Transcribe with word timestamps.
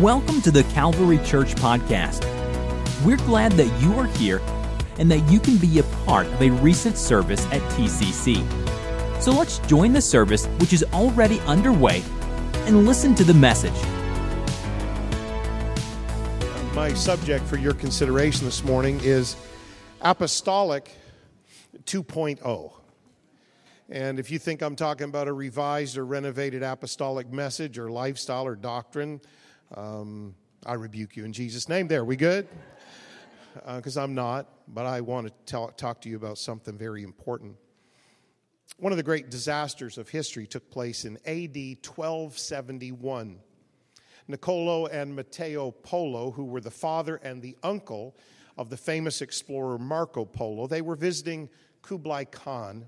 Welcome 0.00 0.42
to 0.42 0.50
the 0.50 0.62
Calvary 0.64 1.16
Church 1.24 1.54
Podcast. 1.54 2.22
We're 3.02 3.16
glad 3.16 3.52
that 3.52 3.80
you 3.80 3.94
are 3.98 4.04
here 4.04 4.42
and 4.98 5.10
that 5.10 5.20
you 5.32 5.40
can 5.40 5.56
be 5.56 5.78
a 5.78 5.84
part 6.04 6.26
of 6.26 6.42
a 6.42 6.50
recent 6.50 6.98
service 6.98 7.46
at 7.46 7.62
TCC. 7.72 8.42
So 9.22 9.30
let's 9.32 9.58
join 9.60 9.94
the 9.94 10.02
service, 10.02 10.44
which 10.58 10.74
is 10.74 10.84
already 10.92 11.40
underway, 11.46 12.02
and 12.66 12.84
listen 12.84 13.14
to 13.14 13.24
the 13.24 13.32
message. 13.32 13.72
My 16.74 16.92
subject 16.92 17.46
for 17.46 17.56
your 17.56 17.72
consideration 17.72 18.44
this 18.44 18.62
morning 18.62 19.00
is 19.02 19.34
Apostolic 20.02 20.94
2.0. 21.84 22.72
And 23.88 24.18
if 24.18 24.30
you 24.30 24.38
think 24.38 24.60
I'm 24.60 24.76
talking 24.76 25.08
about 25.08 25.26
a 25.26 25.32
revised 25.32 25.96
or 25.96 26.04
renovated 26.04 26.62
apostolic 26.62 27.32
message 27.32 27.78
or 27.78 27.90
lifestyle 27.90 28.46
or 28.46 28.56
doctrine, 28.56 29.22
um, 29.74 30.34
I 30.64 30.74
rebuke 30.74 31.16
you 31.16 31.24
in 31.24 31.32
Jesus' 31.32 31.68
name. 31.68 31.88
There, 31.88 32.04
we 32.04 32.16
good? 32.16 32.48
Because 33.66 33.96
uh, 33.96 34.02
I'm 34.02 34.14
not, 34.14 34.48
but 34.68 34.86
I 34.86 35.00
want 35.00 35.32
to 35.46 35.70
talk 35.76 36.00
to 36.02 36.08
you 36.08 36.16
about 36.16 36.38
something 36.38 36.76
very 36.76 37.02
important. 37.02 37.56
One 38.78 38.92
of 38.92 38.98
the 38.98 39.02
great 39.02 39.30
disasters 39.30 39.96
of 39.96 40.08
history 40.08 40.46
took 40.46 40.70
place 40.70 41.04
in 41.04 41.16
AD 41.24 41.56
1271. 41.84 43.38
Niccolo 44.28 44.86
and 44.86 45.14
Matteo 45.14 45.70
Polo, 45.70 46.30
who 46.30 46.44
were 46.44 46.60
the 46.60 46.70
father 46.70 47.16
and 47.22 47.40
the 47.40 47.56
uncle 47.62 48.16
of 48.58 48.70
the 48.70 48.76
famous 48.76 49.22
explorer 49.22 49.78
Marco 49.78 50.24
Polo, 50.24 50.66
they 50.66 50.82
were 50.82 50.96
visiting 50.96 51.48
Kublai 51.82 52.24
Khan, 52.24 52.86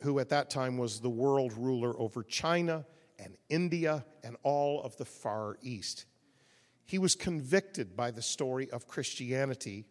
who 0.00 0.18
at 0.20 0.28
that 0.28 0.48
time 0.48 0.78
was 0.78 1.00
the 1.00 1.10
world 1.10 1.52
ruler 1.54 1.98
over 1.98 2.22
China 2.22 2.84
and 3.18 3.36
India 3.48 4.04
and 4.22 4.36
all 4.42 4.82
of 4.82 4.96
the 4.96 5.04
Far 5.04 5.56
East. 5.62 6.04
He 6.86 6.98
was 6.98 7.14
convicted 7.14 7.96
by 7.96 8.10
the 8.12 8.22
story 8.22 8.70
of 8.70 8.86
Christianity 8.86 9.84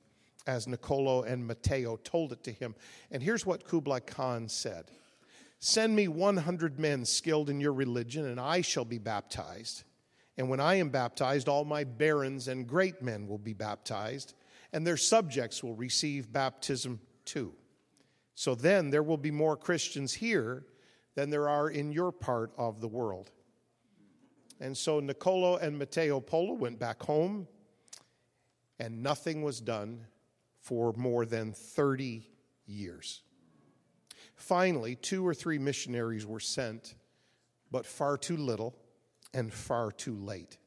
as 0.48 0.68
Niccolo 0.68 1.24
and 1.24 1.46
Matteo 1.46 1.98
told 1.98 2.32
it 2.32 2.44
to 2.44 2.52
him. 2.52 2.76
And 3.12 3.22
here's 3.22 3.46
what 3.46 3.68
Kublai 3.68 4.00
Khan 4.00 4.48
said 4.48 4.92
Send 5.60 5.96
me 5.96 6.08
100 6.08 6.80
men 6.80 7.06
skilled 7.06 7.50
in 7.50 7.60
your 7.60 7.74
religion, 7.74 8.26
and 8.26 8.40
I 8.40 8.62
shall 8.62 8.86
be 8.86 8.98
baptized. 8.98 9.84
And 10.38 10.50
when 10.50 10.60
I 10.60 10.76
am 10.76 10.90
baptized, 10.90 11.48
all 11.48 11.66
my 11.66 11.84
barons 11.84 12.48
and 12.48 12.68
great 12.68 13.02
men 13.02 13.28
will 13.28 13.38
be 13.38 13.54
baptized, 13.54 14.34
and 14.74 14.86
their 14.86 14.98
subjects 14.98 15.64
will 15.64 15.76
receive 15.76 16.32
baptism 16.32 17.00
too. 17.24 17.54
So 18.36 18.54
then 18.54 18.90
there 18.90 19.04
will 19.04 19.18
be 19.18 19.32
more 19.32 19.56
Christians 19.56 20.14
here 20.14 20.66
than 21.16 21.30
there 21.30 21.48
are 21.48 21.70
in 21.70 21.92
your 21.94 22.12
part 22.12 22.52
of 22.58 22.82
the 22.82 22.88
world. 22.88 23.32
And 24.60 24.78
so 24.78 25.00
Niccolo 25.00 25.58
and 25.58 25.78
Matteo 25.78 26.20
Polo 26.20 26.54
went 26.54 26.80
back 26.80 27.04
home, 27.04 27.48
and 28.80 29.04
nothing 29.04 29.42
was 29.42 29.60
done 29.60 30.06
for 30.60 30.94
more 30.96 31.26
than 31.26 31.52
30 31.52 32.28
years. 32.66 33.22
Finally, 34.36 34.96
two 34.96 35.26
or 35.26 35.34
three 35.34 35.58
missionaries 35.58 36.26
were 36.26 36.40
sent, 36.40 36.96
but 37.72 37.86
far 37.86 38.18
too 38.18 38.38
little 38.38 38.76
and 39.34 39.54
far 39.54 39.92
too 39.92 40.16
late. 40.16 40.58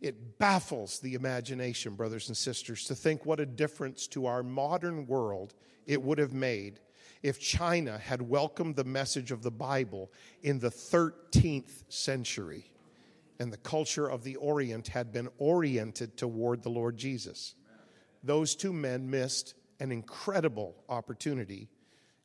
It 0.00 0.38
baffles 0.38 0.98
the 0.98 1.14
imagination, 1.14 1.94
brothers 1.94 2.28
and 2.28 2.36
sisters, 2.36 2.84
to 2.84 2.94
think 2.94 3.24
what 3.24 3.40
a 3.40 3.46
difference 3.46 4.06
to 4.08 4.26
our 4.26 4.42
modern 4.42 5.06
world 5.06 5.54
it 5.86 6.02
would 6.02 6.18
have 6.18 6.32
made 6.32 6.80
if 7.22 7.40
China 7.40 7.96
had 7.96 8.20
welcomed 8.20 8.76
the 8.76 8.84
message 8.84 9.32
of 9.32 9.42
the 9.42 9.50
Bible 9.50 10.12
in 10.42 10.58
the 10.58 10.70
13th 10.70 11.84
century 11.88 12.70
and 13.38 13.52
the 13.52 13.58
culture 13.58 14.06
of 14.06 14.22
the 14.22 14.36
Orient 14.36 14.88
had 14.88 15.12
been 15.12 15.28
oriented 15.38 16.16
toward 16.16 16.62
the 16.62 16.70
Lord 16.70 16.96
Jesus. 16.96 17.54
Those 18.22 18.54
two 18.54 18.72
men 18.72 19.10
missed 19.10 19.54
an 19.80 19.92
incredible 19.92 20.76
opportunity. 20.88 21.68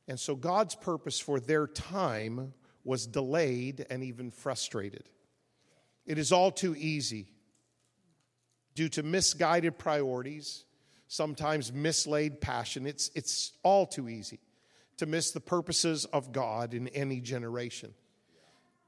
And 0.08 0.20
so 0.20 0.36
God's 0.36 0.76
purpose 0.76 1.20
for 1.20 1.40
their 1.40 1.68
time 1.68 2.54
was 2.84 3.08
delayed 3.08 3.86
and 3.90 4.04
even 4.04 4.32
frustrated. 4.32 5.10
It 6.06 6.18
is 6.18 6.32
all 6.32 6.52
too 6.52 6.76
easy 6.78 7.28
due 8.76 8.90
to 8.90 9.04
misguided 9.04 9.78
priorities, 9.78 10.64
sometimes 11.08 11.74
mislaid 11.74 12.40
passion. 12.40 12.88
It's, 12.88 13.12
it's 13.14 13.52
all 13.64 13.86
too 13.86 14.08
easy 14.08 14.40
to 14.98 15.06
miss 15.06 15.32
the 15.32 15.40
purposes 15.40 16.06
of 16.06 16.32
God 16.32 16.74
in 16.74 16.88
any 16.90 17.20
generation. 17.20 17.94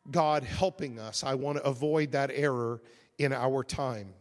God 0.09 0.43
helping 0.43 0.99
us. 0.99 1.23
I 1.23 1.35
want 1.35 1.57
to 1.57 1.63
avoid 1.63 2.11
that 2.13 2.31
error 2.33 2.81
in 3.17 3.33
our 3.33 3.63
time. 3.63 4.13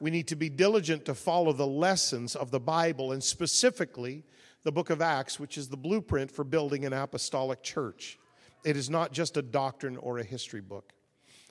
We 0.00 0.10
need 0.10 0.28
to 0.28 0.36
be 0.36 0.50
diligent 0.50 1.06
to 1.06 1.14
follow 1.14 1.52
the 1.52 1.66
lessons 1.66 2.36
of 2.36 2.50
the 2.50 2.60
Bible 2.60 3.12
and 3.12 3.22
specifically 3.22 4.24
the 4.64 4.72
book 4.72 4.90
of 4.90 5.00
Acts, 5.00 5.40
which 5.40 5.56
is 5.56 5.68
the 5.68 5.76
blueprint 5.76 6.30
for 6.30 6.44
building 6.44 6.84
an 6.84 6.92
apostolic 6.92 7.62
church. 7.62 8.18
It 8.64 8.76
is 8.76 8.90
not 8.90 9.12
just 9.12 9.36
a 9.36 9.42
doctrine 9.42 9.96
or 9.96 10.18
a 10.18 10.24
history 10.24 10.60
book. 10.60 10.92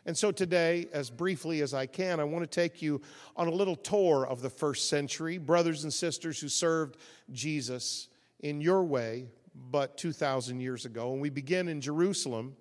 And 0.06 0.18
so 0.18 0.32
today, 0.32 0.88
as 0.92 1.10
briefly 1.10 1.62
as 1.62 1.74
I 1.74 1.86
can, 1.86 2.20
I 2.20 2.26
want 2.26 2.44
to 2.44 2.62
take 2.62 2.82
you 2.82 3.02
on 3.38 3.48
a 3.48 3.52
little 3.52 3.76
tour 3.76 4.28
of 4.28 4.42
the 4.42 4.50
first 4.50 4.90
century, 4.90 5.38
brothers 5.38 5.84
and 5.84 5.94
sisters 5.94 6.40
who 6.40 6.50
served 6.50 6.98
Jesus 7.32 8.10
in 8.42 8.60
your 8.60 8.84
way, 8.84 9.28
but 9.72 9.98
2,000 9.98 10.60
years 10.60 10.86
ago. 10.86 11.14
And 11.14 11.22
we 11.22 11.30
begin 11.30 11.70
in 11.70 11.80
Jerusalem 11.80 12.56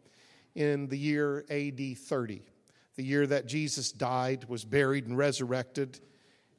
in 0.54 0.88
the 0.88 0.98
year 0.98 1.44
AD 1.50 1.98
30, 1.98 2.42
the 2.96 3.04
year 3.04 3.26
that 3.26 3.46
Jesus 3.46 3.92
died, 3.92 4.46
was 4.48 4.64
buried, 4.64 5.06
and 5.06 5.16
resurrected. 5.16 6.00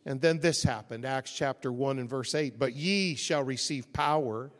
And 0.06 0.20
then 0.20 0.40
this 0.40 0.64
happened, 0.64 1.06
Acts 1.06 1.32
chapter 1.32 1.72
1 1.72 2.00
and 2.00 2.10
verse 2.10 2.36
8. 2.36 2.60
But 2.60 2.76
ye 2.76 3.16
shall 3.16 3.44
receive 3.44 3.94
power 3.94 4.52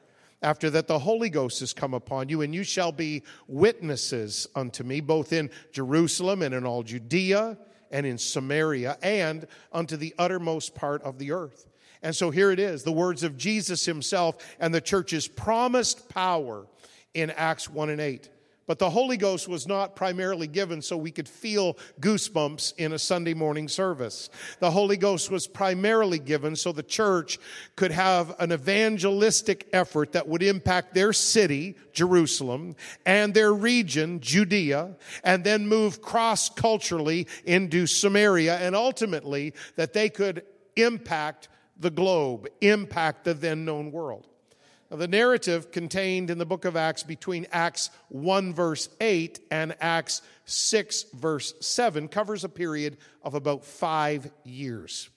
after 0.42 0.70
that 0.70 0.88
the 0.88 1.00
Holy 1.00 1.30
Ghost 1.30 1.62
has 1.62 1.74
come 1.74 1.94
upon 1.94 2.30
you, 2.30 2.42
and 2.42 2.54
you 2.54 2.64
shall 2.64 2.92
be 2.92 3.24
witnesses 3.48 4.46
unto 4.56 4.84
me, 4.84 5.00
both 5.00 5.32
in 5.32 5.50
Jerusalem 5.72 6.42
and 6.42 6.54
in 6.54 6.66
all 6.66 6.84
Judea 6.84 7.58
and 7.92 8.06
in 8.06 8.18
Samaria 8.18 8.98
and 9.02 9.48
unto 9.72 9.96
the 9.96 10.14
uttermost 10.20 10.76
part 10.76 11.02
of 11.04 11.18
the 11.18 11.32
earth. 11.32 11.68
And 12.02 12.14
so 12.14 12.32
here 12.32 12.52
it 12.52 12.60
is 12.60 12.84
the 12.84 12.92
words 12.92 13.24
of 13.24 13.38
Jesus 13.38 13.86
himself 13.86 14.56
and 14.60 14.74
the 14.74 14.82
church's 14.82 15.28
promised 15.28 16.10
power 16.10 16.68
in 17.14 17.32
Acts 17.32 17.70
1 17.70 17.90
and 17.90 18.02
8. 18.02 18.30
But 18.66 18.80
the 18.80 18.90
Holy 18.90 19.18
Ghost 19.18 19.48
was 19.48 19.68
not 19.68 19.96
primarily 19.96 20.48
given 20.48 20.82
so 20.82 20.96
we 20.96 21.12
could 21.12 21.28
feel 21.28 21.78
goosebumps 22.00 22.74
in 22.78 22.94
a 22.94 23.00
Sunday 23.00 23.34
morning 23.34 23.68
service. 23.68 24.30
The 24.60 24.72
Holy 24.72 24.96
Ghost 24.96 25.30
was 25.30 25.48
primarily 25.48 26.20
given 26.20 26.56
so 26.56 26.72
the 26.72 26.82
church 26.82 27.40
could 27.76 27.92
have 27.92 28.34
an 28.40 28.54
evangelistic 28.54 29.68
effort 29.74 30.14
that 30.14 30.28
would 30.28 30.44
impact 30.44 30.94
their 30.94 31.12
city, 31.12 31.76
Jerusalem, 31.92 32.76
and 33.06 33.34
their 33.34 33.54
region, 33.54 34.22
Judea, 34.22 34.96
and 35.26 35.44
then 35.44 35.68
move 35.68 36.02
cross 36.02 36.50
culturally 36.50 37.28
into 37.46 37.86
Samaria, 37.86 38.58
and 38.60 38.76
ultimately 38.76 39.54
that 39.76 39.94
they 39.94 40.10
could 40.10 40.44
impact 40.78 41.50
the 41.78 41.92
globe, 41.92 42.48
impact 42.62 43.26
the 43.26 43.34
then 43.34 43.66
known 43.66 43.92
world. 43.92 44.28
The 44.96 45.08
narrative 45.08 45.72
contained 45.72 46.30
in 46.30 46.38
the 46.38 46.46
book 46.46 46.66
of 46.66 46.76
Acts 46.76 47.02
between 47.02 47.48
Acts 47.52 47.90
1, 48.10 48.54
verse 48.54 48.90
8, 49.02 49.40
and 49.50 49.76
Acts 49.82 50.22
6, 50.46 51.06
verse 51.16 51.56
7 51.62 52.08
covers 52.08 52.44
a 52.44 52.50
period 52.50 52.98
of 53.24 53.34
about 53.34 53.66
five 53.66 54.30
years. 54.44 55.10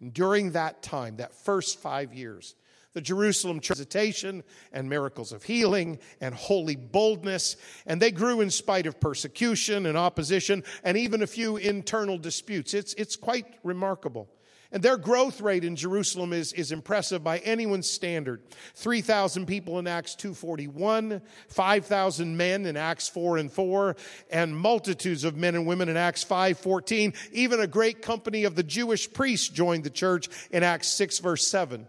And 0.00 0.14
during 0.14 0.52
that 0.52 0.82
time, 0.82 1.16
that 1.16 1.34
first 1.34 1.78
five 1.78 2.14
years, 2.14 2.54
the 2.94 3.02
Jerusalem 3.02 3.60
church 3.60 3.76
visitation 3.76 4.44
and 4.72 4.88
miracles 4.88 5.32
of 5.32 5.42
healing 5.42 5.98
and 6.22 6.34
holy 6.34 6.76
boldness, 6.76 7.56
and 7.84 8.00
they 8.00 8.10
grew 8.10 8.40
in 8.40 8.50
spite 8.50 8.86
of 8.86 8.98
persecution 8.98 9.84
and 9.84 9.98
opposition 9.98 10.64
and 10.82 10.96
even 10.96 11.20
a 11.22 11.26
few 11.26 11.58
internal 11.58 12.16
disputes. 12.16 12.72
It's, 12.72 12.94
it's 12.94 13.16
quite 13.16 13.44
remarkable. 13.62 14.30
And 14.70 14.82
their 14.82 14.98
growth 14.98 15.40
rate 15.40 15.64
in 15.64 15.76
Jerusalem 15.76 16.34
is, 16.34 16.52
is 16.52 16.72
impressive 16.72 17.24
by 17.24 17.38
anyone's 17.38 17.88
standard. 17.88 18.42
3,000 18.74 19.46
people 19.46 19.78
in 19.78 19.86
Acts 19.86 20.14
241, 20.14 21.22
5,000 21.48 22.36
men 22.36 22.66
in 22.66 22.76
Acts 22.76 23.08
4 23.08 23.38
and 23.38 23.50
4, 23.50 23.96
and 24.30 24.54
multitudes 24.54 25.24
of 25.24 25.36
men 25.36 25.54
and 25.54 25.66
women 25.66 25.88
in 25.88 25.96
Acts 25.96 26.22
5:14. 26.22 27.14
Even 27.32 27.60
a 27.60 27.66
great 27.66 28.02
company 28.02 28.44
of 28.44 28.56
the 28.56 28.62
Jewish 28.62 29.10
priests 29.10 29.48
joined 29.48 29.84
the 29.84 29.90
church 29.90 30.28
in 30.50 30.62
Acts 30.62 30.88
6 30.88 31.18
verse 31.20 31.46
7. 31.46 31.86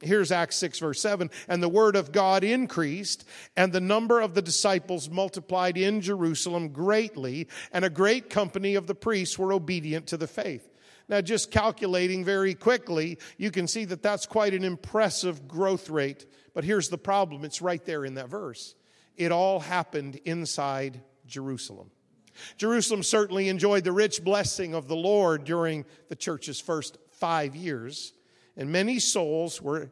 Here's 0.00 0.30
Acts 0.30 0.56
6 0.56 0.78
verse 0.78 1.00
7. 1.00 1.30
And 1.48 1.62
the 1.62 1.68
word 1.68 1.96
of 1.96 2.12
God 2.12 2.44
increased, 2.44 3.24
and 3.56 3.72
the 3.72 3.80
number 3.80 4.20
of 4.20 4.34
the 4.34 4.42
disciples 4.42 5.10
multiplied 5.10 5.76
in 5.76 6.00
Jerusalem 6.00 6.68
greatly, 6.68 7.48
and 7.72 7.84
a 7.84 7.90
great 7.90 8.30
company 8.30 8.74
of 8.76 8.86
the 8.86 8.94
priests 8.94 9.38
were 9.38 9.52
obedient 9.52 10.06
to 10.08 10.16
the 10.16 10.28
faith. 10.28 10.68
Now, 11.08 11.22
just 11.22 11.50
calculating 11.50 12.24
very 12.24 12.54
quickly, 12.54 13.18
you 13.38 13.50
can 13.50 13.66
see 13.66 13.86
that 13.86 14.02
that's 14.02 14.26
quite 14.26 14.52
an 14.52 14.62
impressive 14.62 15.48
growth 15.48 15.88
rate. 15.88 16.26
But 16.54 16.64
here's 16.64 16.90
the 16.90 16.98
problem 16.98 17.44
it's 17.44 17.62
right 17.62 17.84
there 17.84 18.04
in 18.04 18.14
that 18.14 18.28
verse. 18.28 18.74
It 19.16 19.32
all 19.32 19.58
happened 19.58 20.20
inside 20.24 21.00
Jerusalem. 21.26 21.90
Jerusalem 22.56 23.02
certainly 23.02 23.48
enjoyed 23.48 23.84
the 23.84 23.92
rich 23.92 24.22
blessing 24.22 24.74
of 24.74 24.86
the 24.86 24.96
Lord 24.96 25.44
during 25.44 25.84
the 26.08 26.14
church's 26.14 26.60
first 26.60 26.98
five 27.10 27.56
years, 27.56 28.12
and 28.58 28.70
many 28.70 28.98
souls 28.98 29.62
were 29.62 29.90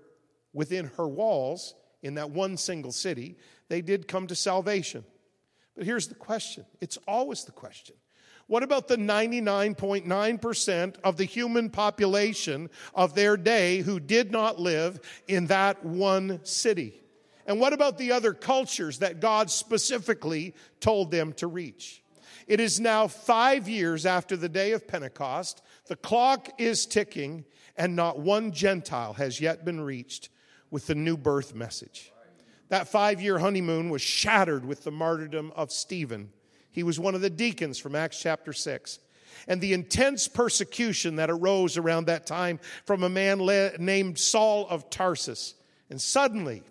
within 0.53 0.91
her 0.97 1.09
walls 1.09 1.75
in 2.03 2.17
that 2.17 2.31
one 2.31 2.59
single 2.59 2.93
city. 2.93 3.37
They 3.69 3.81
did 3.81 4.09
come 4.09 4.27
to 4.27 4.35
salvation. 4.35 5.05
But 5.77 5.87
here's 5.87 6.09
the 6.09 6.15
question 6.15 6.67
it's 6.81 6.99
always 7.09 7.45
the 7.45 7.53
question. 7.53 7.97
What 8.49 8.63
about 8.63 8.87
the 8.87 8.97
99.9% 8.97 10.97
of 11.03 11.17
the 11.17 11.25
human 11.25 11.69
population 11.69 12.71
of 12.95 13.15
their 13.15 13.37
day 13.37 13.79
who 13.79 13.99
did 13.99 14.31
not 14.31 14.61
live 14.61 15.01
in 15.27 15.47
that 15.47 15.85
one 15.85 16.41
city? 16.45 17.01
And 17.45 17.61
what 17.61 17.73
about 17.73 17.99
the 17.99 18.13
other 18.13 18.33
cultures 18.33 19.01
that 19.01 19.21
God 19.21 19.51
specifically 19.51 20.55
told 20.81 21.11
them 21.11 21.33
to 21.35 21.49
reach? 21.49 22.03
It 22.47 22.61
is 22.61 22.79
now 22.79 23.09
five 23.09 23.69
years 23.69 24.07
after 24.07 24.37
the 24.37 24.49
day 24.49 24.73
of 24.73 24.87
Pentecost. 24.87 25.63
The 25.89 25.97
clock 25.97 26.51
is 26.59 26.87
ticking, 26.87 27.45
and 27.77 27.97
not 27.97 28.19
one 28.19 28.53
Gentile 28.53 29.15
has 29.15 29.41
yet 29.41 29.65
been 29.65 29.81
reached 29.81 30.29
with 30.71 30.87
the 30.87 30.95
new 30.95 31.17
birth 31.17 31.55
message. 31.55 32.13
That 32.69 32.89
five 32.89 33.21
year 33.21 33.39
honeymoon 33.39 33.91
was 33.91 34.03
shattered 34.03 34.65
with 34.65 34.85
the 34.85 34.91
martyrdom 34.91 35.53
of 35.55 35.71
Stephen. 35.71 36.31
He 36.71 36.83
was 36.83 36.99
one 36.99 37.15
of 37.15 37.21
the 37.21 37.31
deacons 37.31 37.79
from 37.79 37.95
Acts 37.95 38.21
chapter 38.21 38.53
6. 38.53 38.99
And 39.49 39.61
the 39.61 39.75
intense 39.75 40.29
persecution 40.29 41.17
that 41.17 41.31
arose 41.31 41.77
around 41.77 42.07
that 42.07 42.27
time 42.27 42.59
from 42.85 43.03
a 43.03 43.09
man 43.09 43.39
named 43.79 44.19
Saul 44.19 44.67
of 44.69 44.91
Tarsus. 44.91 45.55
And 45.91 46.01
suddenly, 46.01 46.63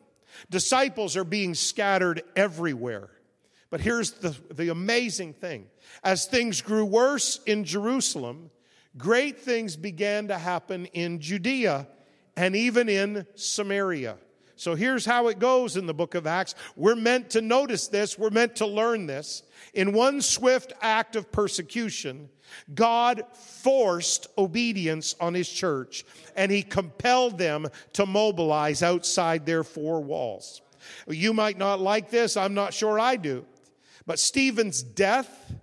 disciples 0.49 1.15
are 1.15 1.23
being 1.23 1.53
scattered 1.53 2.23
everywhere. 2.35 3.09
But 3.69 3.81
here's 3.81 4.11
the, 4.11 4.35
the 4.53 4.69
amazing 4.69 5.33
thing 5.33 5.67
as 6.03 6.25
things 6.25 6.61
grew 6.61 6.85
worse 6.85 7.39
in 7.45 7.63
Jerusalem, 7.63 8.51
great 8.97 9.39
things 9.39 9.75
began 9.75 10.27
to 10.29 10.37
happen 10.37 10.85
in 10.87 11.19
Judea 11.19 11.87
and 12.35 12.55
even 12.55 12.89
in 12.89 13.25
Samaria. 13.35 14.17
So 14.57 14.75
here's 14.75 15.05
how 15.05 15.27
it 15.27 15.39
goes 15.39 15.75
in 15.75 15.85
the 15.85 15.93
book 15.93 16.15
of 16.15 16.25
Acts. 16.25 16.55
We're 16.75 16.95
meant 16.95 17.31
to 17.31 17.41
notice 17.41 17.87
this, 17.87 18.17
we're 18.17 18.29
meant 18.29 18.55
to 18.57 18.65
learn 18.65 19.05
this. 19.05 19.43
In 19.73 19.91
one 19.91 20.21
swift 20.21 20.71
act 20.81 21.17
of 21.17 21.31
persecution, 21.31 22.29
God 22.73 23.23
forced 23.33 24.27
obedience 24.37 25.15
on 25.19 25.33
his 25.33 25.49
church 25.49 26.05
and 26.35 26.51
he 26.51 26.63
compelled 26.63 27.37
them 27.37 27.67
to 27.93 28.05
mobilize 28.05 28.81
outside 28.81 29.45
their 29.45 29.63
four 29.63 30.01
walls. 30.01 30.61
You 31.07 31.33
might 31.33 31.57
not 31.57 31.81
like 31.81 32.09
this, 32.09 32.37
I'm 32.37 32.53
not 32.53 32.73
sure 32.73 32.99
I 32.99 33.17
do. 33.17 33.45
But 34.05 34.19
Stephen's 34.19 34.83
death, 34.83 35.53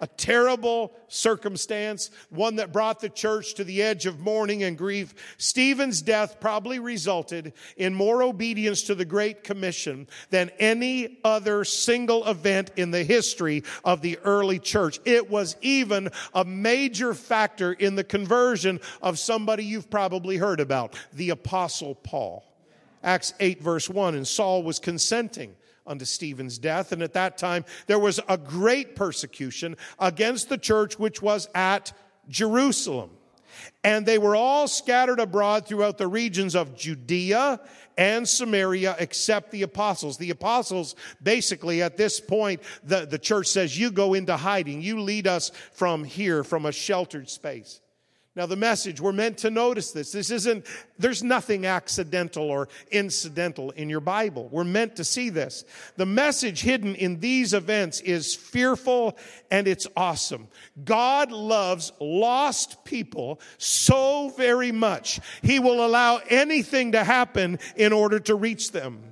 a 0.00 0.06
terrible 0.06 0.92
circumstance, 1.08 2.10
one 2.30 2.56
that 2.56 2.72
brought 2.72 3.00
the 3.00 3.08
church 3.08 3.54
to 3.54 3.64
the 3.64 3.82
edge 3.82 4.06
of 4.06 4.20
mourning 4.20 4.62
and 4.62 4.78
grief. 4.78 5.14
Stephen's 5.38 6.02
death 6.02 6.40
probably 6.40 6.78
resulted 6.78 7.52
in 7.76 7.94
more 7.94 8.22
obedience 8.22 8.82
to 8.82 8.94
the 8.94 9.04
Great 9.04 9.44
Commission 9.44 10.08
than 10.30 10.50
any 10.58 11.18
other 11.24 11.64
single 11.64 12.26
event 12.26 12.70
in 12.76 12.90
the 12.90 13.04
history 13.04 13.62
of 13.84 14.02
the 14.02 14.18
early 14.18 14.58
church. 14.58 14.98
It 15.04 15.30
was 15.30 15.56
even 15.60 16.10
a 16.34 16.44
major 16.44 17.14
factor 17.14 17.72
in 17.72 17.96
the 17.96 18.04
conversion 18.04 18.80
of 19.02 19.18
somebody 19.18 19.64
you've 19.64 19.90
probably 19.90 20.36
heard 20.36 20.60
about, 20.60 20.94
the 21.12 21.30
Apostle 21.30 21.94
Paul. 21.94 22.44
Acts 23.02 23.32
8, 23.40 23.62
verse 23.62 23.88
1, 23.88 24.14
and 24.14 24.28
Saul 24.28 24.62
was 24.62 24.78
consenting 24.78 25.54
unto 25.90 26.04
Stephen's 26.04 26.58
death. 26.58 26.92
And 26.92 27.02
at 27.02 27.12
that 27.14 27.36
time, 27.36 27.64
there 27.86 27.98
was 27.98 28.20
a 28.28 28.38
great 28.38 28.94
persecution 28.96 29.76
against 29.98 30.48
the 30.48 30.58
church 30.58 30.98
which 30.98 31.20
was 31.20 31.48
at 31.54 31.92
Jerusalem. 32.28 33.10
And 33.82 34.06
they 34.06 34.18
were 34.18 34.36
all 34.36 34.68
scattered 34.68 35.20
abroad 35.20 35.66
throughout 35.66 35.98
the 35.98 36.06
regions 36.06 36.54
of 36.54 36.76
Judea 36.76 37.60
and 37.98 38.26
Samaria, 38.26 38.96
except 38.98 39.50
the 39.50 39.62
apostles. 39.62 40.16
The 40.16 40.30
apostles, 40.30 40.94
basically, 41.22 41.82
at 41.82 41.96
this 41.96 42.20
point, 42.20 42.62
the, 42.84 43.06
the 43.06 43.18
church 43.18 43.48
says, 43.48 43.78
You 43.78 43.90
go 43.90 44.14
into 44.14 44.36
hiding. 44.36 44.82
You 44.82 45.00
lead 45.00 45.26
us 45.26 45.50
from 45.72 46.04
here, 46.04 46.44
from 46.44 46.64
a 46.64 46.72
sheltered 46.72 47.28
space. 47.28 47.80
Now, 48.40 48.46
the 48.46 48.56
message, 48.56 49.02
we're 49.02 49.12
meant 49.12 49.36
to 49.40 49.50
notice 49.50 49.90
this. 49.90 50.12
This 50.12 50.30
isn't, 50.30 50.64
there's 50.98 51.22
nothing 51.22 51.66
accidental 51.66 52.44
or 52.44 52.68
incidental 52.90 53.70
in 53.72 53.90
your 53.90 54.00
Bible. 54.00 54.48
We're 54.50 54.64
meant 54.64 54.96
to 54.96 55.04
see 55.04 55.28
this. 55.28 55.62
The 55.98 56.06
message 56.06 56.62
hidden 56.62 56.94
in 56.94 57.20
these 57.20 57.52
events 57.52 58.00
is 58.00 58.34
fearful 58.34 59.18
and 59.50 59.68
it's 59.68 59.86
awesome. 59.94 60.48
God 60.86 61.30
loves 61.32 61.92
lost 62.00 62.82
people 62.86 63.42
so 63.58 64.32
very 64.38 64.72
much, 64.72 65.20
He 65.42 65.58
will 65.58 65.84
allow 65.84 66.22
anything 66.30 66.92
to 66.92 67.04
happen 67.04 67.58
in 67.76 67.92
order 67.92 68.20
to 68.20 68.34
reach 68.34 68.72
them. 68.72 69.09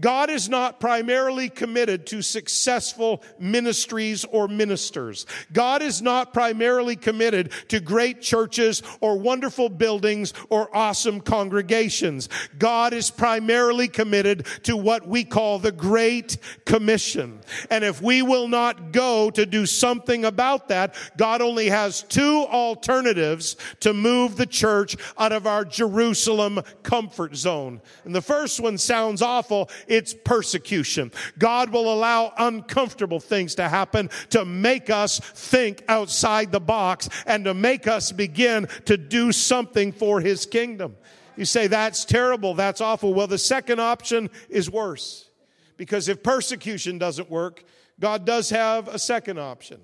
God 0.00 0.30
is 0.30 0.48
not 0.48 0.80
primarily 0.80 1.48
committed 1.48 2.06
to 2.06 2.22
successful 2.22 3.22
ministries 3.38 4.24
or 4.24 4.48
ministers. 4.48 5.26
God 5.52 5.82
is 5.82 6.00
not 6.02 6.32
primarily 6.32 6.96
committed 6.96 7.52
to 7.68 7.80
great 7.80 8.20
churches 8.20 8.82
or 9.00 9.18
wonderful 9.18 9.68
buildings 9.68 10.32
or 10.50 10.74
awesome 10.76 11.20
congregations. 11.20 12.28
God 12.58 12.92
is 12.92 13.10
primarily 13.10 13.88
committed 13.88 14.46
to 14.64 14.76
what 14.76 15.06
we 15.06 15.24
call 15.24 15.58
the 15.58 15.72
Great 15.72 16.38
Commission. 16.64 17.40
And 17.70 17.84
if 17.84 18.00
we 18.00 18.22
will 18.22 18.48
not 18.48 18.92
go 18.92 19.30
to 19.30 19.46
do 19.46 19.66
something 19.66 20.24
about 20.24 20.68
that, 20.68 20.94
God 21.16 21.42
only 21.42 21.68
has 21.68 22.02
two 22.02 22.46
alternatives 22.50 23.56
to 23.80 23.92
move 23.92 24.36
the 24.36 24.46
church 24.46 24.96
out 25.18 25.32
of 25.32 25.46
our 25.46 25.64
Jerusalem 25.64 26.60
comfort 26.82 27.36
zone. 27.36 27.80
And 28.04 28.14
the 28.14 28.22
first 28.22 28.60
one 28.60 28.78
sounds 28.78 29.22
awful 29.22 29.70
it's 29.88 30.14
persecution. 30.14 31.12
God 31.38 31.70
will 31.70 31.92
allow 31.92 32.32
uncomfortable 32.38 33.20
things 33.20 33.54
to 33.56 33.68
happen 33.68 34.10
to 34.30 34.44
make 34.44 34.90
us 34.90 35.18
think 35.18 35.82
outside 35.88 36.52
the 36.52 36.60
box 36.60 37.08
and 37.26 37.44
to 37.44 37.54
make 37.54 37.86
us 37.86 38.12
begin 38.12 38.68
to 38.84 38.96
do 38.96 39.32
something 39.32 39.92
for 39.92 40.20
His 40.20 40.46
kingdom. 40.46 40.96
You 41.36 41.44
say, 41.44 41.66
that's 41.66 42.04
terrible, 42.04 42.54
that's 42.54 42.80
awful. 42.80 43.14
Well, 43.14 43.26
the 43.26 43.38
second 43.38 43.80
option 43.80 44.30
is 44.48 44.70
worse. 44.70 45.30
Because 45.76 46.08
if 46.08 46.22
persecution 46.22 46.98
doesn't 46.98 47.30
work, 47.30 47.64
God 48.00 48.26
does 48.26 48.50
have 48.50 48.88
a 48.88 48.98
second 48.98 49.38
option. 49.38 49.80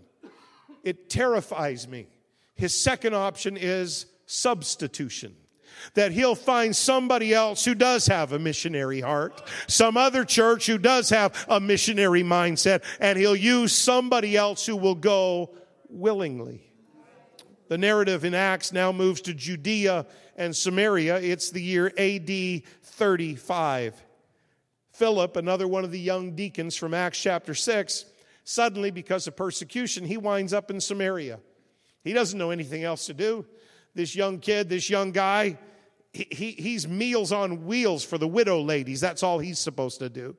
It 0.82 1.08
terrifies 1.08 1.86
me. 1.86 2.08
His 2.56 2.78
second 2.78 3.14
option 3.14 3.56
is 3.56 4.06
substitution 4.26 5.36
that 5.94 6.12
he'll 6.12 6.34
find 6.34 6.74
somebody 6.74 7.32
else 7.34 7.64
who 7.64 7.74
does 7.74 8.06
have 8.06 8.32
a 8.32 8.38
missionary 8.38 9.00
heart, 9.00 9.42
some 9.66 9.96
other 9.96 10.24
church 10.24 10.66
who 10.66 10.78
does 10.78 11.10
have 11.10 11.44
a 11.48 11.60
missionary 11.60 12.22
mindset, 12.22 12.82
and 13.00 13.18
he'll 13.18 13.36
use 13.36 13.72
somebody 13.72 14.36
else 14.36 14.66
who 14.66 14.76
will 14.76 14.94
go 14.94 15.54
willingly. 15.88 16.62
The 17.68 17.78
narrative 17.78 18.24
in 18.24 18.34
Acts 18.34 18.72
now 18.72 18.92
moves 18.92 19.20
to 19.22 19.34
Judea 19.34 20.06
and 20.36 20.54
Samaria. 20.54 21.18
It's 21.18 21.50
the 21.50 21.62
year 21.62 21.92
AD 21.96 22.62
35. 22.82 24.02
Philip, 24.92 25.36
another 25.36 25.66
one 25.66 25.82
of 25.82 25.90
the 25.90 25.98
young 25.98 26.36
deacons 26.36 26.76
from 26.76 26.94
Acts 26.94 27.20
chapter 27.20 27.54
6, 27.54 28.04
suddenly, 28.44 28.90
because 28.90 29.26
of 29.26 29.34
persecution, 29.34 30.04
he 30.04 30.16
winds 30.16 30.52
up 30.52 30.70
in 30.70 30.80
Samaria. 30.80 31.40
He 32.04 32.12
doesn't 32.12 32.38
know 32.38 32.50
anything 32.50 32.84
else 32.84 33.06
to 33.06 33.14
do. 33.14 33.44
This 33.94 34.16
young 34.16 34.40
kid, 34.40 34.68
this 34.68 34.90
young 34.90 35.12
guy, 35.12 35.58
he, 36.12 36.52
he's 36.52 36.86
meals 36.86 37.32
on 37.32 37.66
wheels 37.66 38.04
for 38.04 38.18
the 38.18 38.28
widow 38.28 38.60
ladies. 38.60 39.00
That's 39.00 39.22
all 39.22 39.38
he's 39.38 39.58
supposed 39.58 39.98
to 40.00 40.08
do. 40.08 40.36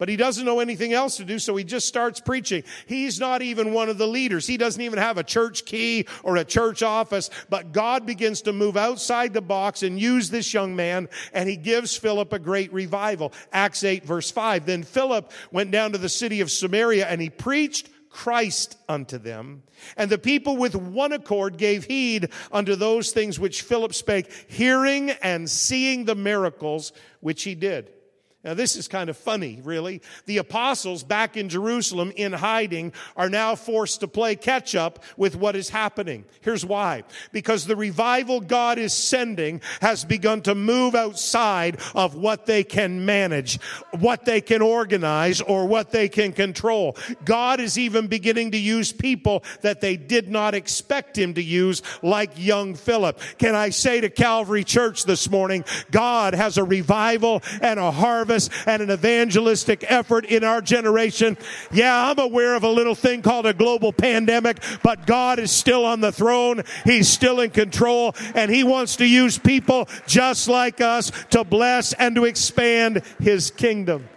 But 0.00 0.08
he 0.08 0.16
doesn't 0.16 0.46
know 0.46 0.60
anything 0.60 0.94
else 0.94 1.18
to 1.18 1.26
do, 1.26 1.38
so 1.38 1.54
he 1.56 1.62
just 1.62 1.86
starts 1.86 2.20
preaching. 2.20 2.64
He's 2.86 3.20
not 3.20 3.42
even 3.42 3.74
one 3.74 3.90
of 3.90 3.98
the 3.98 4.06
leaders. 4.06 4.46
He 4.46 4.56
doesn't 4.56 4.80
even 4.80 4.98
have 4.98 5.18
a 5.18 5.22
church 5.22 5.66
key 5.66 6.06
or 6.22 6.38
a 6.38 6.44
church 6.44 6.82
office, 6.82 7.28
but 7.50 7.72
God 7.72 8.06
begins 8.06 8.40
to 8.42 8.54
move 8.54 8.78
outside 8.78 9.34
the 9.34 9.42
box 9.42 9.82
and 9.82 10.00
use 10.00 10.30
this 10.30 10.54
young 10.54 10.74
man, 10.74 11.10
and 11.34 11.50
he 11.50 11.56
gives 11.56 11.94
Philip 11.94 12.32
a 12.32 12.38
great 12.38 12.72
revival. 12.72 13.34
Acts 13.52 13.84
8 13.84 14.06
verse 14.06 14.30
5. 14.30 14.64
Then 14.64 14.84
Philip 14.84 15.30
went 15.52 15.70
down 15.70 15.92
to 15.92 15.98
the 15.98 16.08
city 16.08 16.40
of 16.40 16.50
Samaria 16.50 17.06
and 17.06 17.20
he 17.20 17.28
preached 17.28 17.90
Christ 18.10 18.76
unto 18.88 19.18
them. 19.18 19.62
And 19.96 20.10
the 20.10 20.18
people 20.18 20.56
with 20.56 20.74
one 20.74 21.12
accord 21.12 21.56
gave 21.56 21.84
heed 21.84 22.30
unto 22.52 22.74
those 22.74 23.12
things 23.12 23.38
which 23.38 23.62
Philip 23.62 23.94
spake, 23.94 24.30
hearing 24.48 25.10
and 25.22 25.48
seeing 25.48 26.04
the 26.04 26.16
miracles 26.16 26.92
which 27.20 27.44
he 27.44 27.54
did. 27.54 27.92
Now, 28.42 28.54
this 28.54 28.74
is 28.74 28.88
kind 28.88 29.10
of 29.10 29.18
funny, 29.18 29.60
really. 29.62 30.00
The 30.24 30.38
apostles 30.38 31.04
back 31.04 31.36
in 31.36 31.50
Jerusalem 31.50 32.10
in 32.16 32.32
hiding 32.32 32.94
are 33.14 33.28
now 33.28 33.54
forced 33.54 34.00
to 34.00 34.08
play 34.08 34.34
catch 34.34 34.74
up 34.74 35.04
with 35.18 35.36
what 35.36 35.56
is 35.56 35.68
happening. 35.68 36.24
Here's 36.40 36.64
why. 36.64 37.04
Because 37.32 37.66
the 37.66 37.76
revival 37.76 38.40
God 38.40 38.78
is 38.78 38.94
sending 38.94 39.60
has 39.82 40.06
begun 40.06 40.40
to 40.42 40.54
move 40.54 40.94
outside 40.94 41.80
of 41.94 42.14
what 42.14 42.46
they 42.46 42.64
can 42.64 43.04
manage, 43.04 43.60
what 43.98 44.24
they 44.24 44.40
can 44.40 44.62
organize, 44.62 45.42
or 45.42 45.66
what 45.66 45.90
they 45.90 46.08
can 46.08 46.32
control. 46.32 46.96
God 47.26 47.60
is 47.60 47.76
even 47.76 48.06
beginning 48.06 48.52
to 48.52 48.58
use 48.58 48.90
people 48.90 49.44
that 49.60 49.82
they 49.82 49.98
did 49.98 50.30
not 50.30 50.54
expect 50.54 51.18
Him 51.18 51.34
to 51.34 51.42
use, 51.42 51.82
like 52.02 52.30
young 52.36 52.74
Philip. 52.74 53.20
Can 53.36 53.54
I 53.54 53.68
say 53.68 54.00
to 54.00 54.08
Calvary 54.08 54.64
Church 54.64 55.04
this 55.04 55.28
morning, 55.28 55.62
God 55.90 56.32
has 56.32 56.56
a 56.56 56.64
revival 56.64 57.42
and 57.60 57.78
a 57.78 57.90
harvest 57.90 58.29
harvest 58.30 58.52
and 58.66 58.82
an 58.82 58.90
evangelistic 58.90 59.84
effort 59.88 60.24
in 60.26 60.44
our 60.44 60.60
generation. 60.60 61.36
Yeah, 61.72 62.10
I'm 62.10 62.18
aware 62.18 62.54
of 62.54 62.62
a 62.62 62.68
little 62.68 62.94
thing 62.94 63.22
called 63.22 63.46
a 63.46 63.54
global 63.54 63.92
pandemic, 63.92 64.58
but 64.82 65.06
God 65.06 65.38
is 65.38 65.50
still 65.50 65.84
on 65.84 66.00
the 66.00 66.12
throne. 66.12 66.62
He's 66.84 67.08
still 67.08 67.40
in 67.40 67.50
control 67.50 68.14
and 68.34 68.50
he 68.50 68.64
wants 68.64 68.96
to 68.96 69.06
use 69.06 69.38
people 69.38 69.88
just 70.06 70.48
like 70.48 70.80
us 70.80 71.10
to 71.30 71.44
bless 71.44 71.92
and 71.94 72.14
to 72.14 72.24
expand 72.24 73.02
his 73.18 73.50
kingdom. 73.50 74.08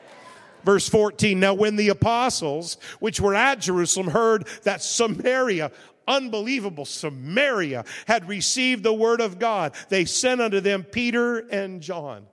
Verse 0.64 0.88
14. 0.88 1.40
Now 1.40 1.54
when 1.56 1.76
the 1.76 1.90
apostles, 1.90 2.78
which 3.00 3.20
were 3.20 3.36
at 3.36 3.60
Jerusalem, 3.60 4.08
heard 4.08 4.48
that 4.64 4.82
Samaria, 4.82 5.72
unbelievable 6.08 6.86
Samaria 6.86 7.86
had 8.08 8.28
received 8.28 8.84
the 8.84 8.94
word 8.94 9.22
of 9.22 9.40
God. 9.40 9.74
They 9.90 10.06
sent 10.06 10.42
unto 10.42 10.60
them 10.60 10.84
Peter 10.84 11.40
and 11.50 11.82
John. 11.82 12.28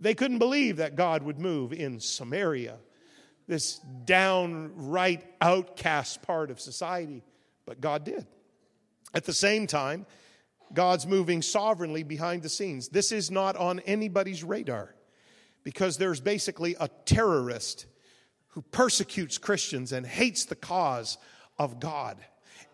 They 0.00 0.14
couldn't 0.14 0.38
believe 0.38 0.76
that 0.76 0.96
God 0.96 1.22
would 1.22 1.38
move 1.38 1.72
in 1.72 2.00
Samaria, 2.00 2.78
this 3.46 3.78
downright 4.04 5.24
outcast 5.40 6.22
part 6.22 6.50
of 6.50 6.60
society, 6.60 7.22
but 7.64 7.80
God 7.80 8.04
did. 8.04 8.26
At 9.14 9.24
the 9.24 9.32
same 9.32 9.66
time, 9.66 10.06
God's 10.74 11.06
moving 11.06 11.42
sovereignly 11.42 12.02
behind 12.02 12.42
the 12.42 12.48
scenes. 12.48 12.88
This 12.88 13.12
is 13.12 13.30
not 13.30 13.56
on 13.56 13.80
anybody's 13.80 14.42
radar 14.44 14.94
because 15.62 15.96
there's 15.96 16.20
basically 16.20 16.76
a 16.78 16.88
terrorist 17.04 17.86
who 18.48 18.62
persecutes 18.62 19.38
Christians 19.38 19.92
and 19.92 20.06
hates 20.06 20.44
the 20.44 20.56
cause 20.56 21.18
of 21.58 21.80
God 21.80 22.18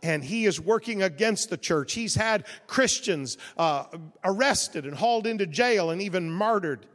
and 0.02 0.24
he 0.24 0.46
is 0.46 0.60
working 0.60 1.02
against 1.02 1.50
the 1.50 1.56
church. 1.56 1.92
He's 1.92 2.14
had 2.14 2.46
Christians 2.66 3.38
uh, 3.56 3.84
arrested 4.24 4.84
and 4.84 4.96
hauled 4.96 5.26
into 5.26 5.46
jail 5.46 5.90
and 5.90 6.02
even 6.02 6.30
martyred. 6.30 6.86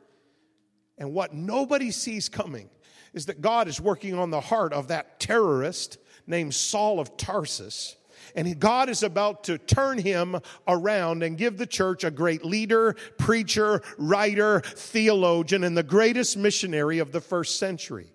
And 0.97 1.13
what 1.13 1.33
nobody 1.33 1.91
sees 1.91 2.29
coming 2.29 2.69
is 3.13 3.27
that 3.27 3.41
God 3.41 3.67
is 3.67 3.79
working 3.79 4.13
on 4.13 4.29
the 4.29 4.41
heart 4.41 4.73
of 4.73 4.89
that 4.89 5.19
terrorist 5.19 5.97
named 6.25 6.53
Saul 6.53 6.99
of 6.99 7.17
Tarsus. 7.17 7.95
And 8.35 8.59
God 8.59 8.89
is 8.89 9.03
about 9.03 9.45
to 9.45 9.57
turn 9.57 9.97
him 9.97 10.39
around 10.67 11.23
and 11.23 11.37
give 11.37 11.57
the 11.57 11.65
church 11.65 12.03
a 12.03 12.11
great 12.11 12.43
leader, 12.43 12.95
preacher, 13.17 13.81
writer, 13.97 14.61
theologian, 14.61 15.63
and 15.63 15.77
the 15.77 15.83
greatest 15.83 16.37
missionary 16.37 16.99
of 16.99 17.11
the 17.11 17.21
first 17.21 17.57
century. 17.57 18.11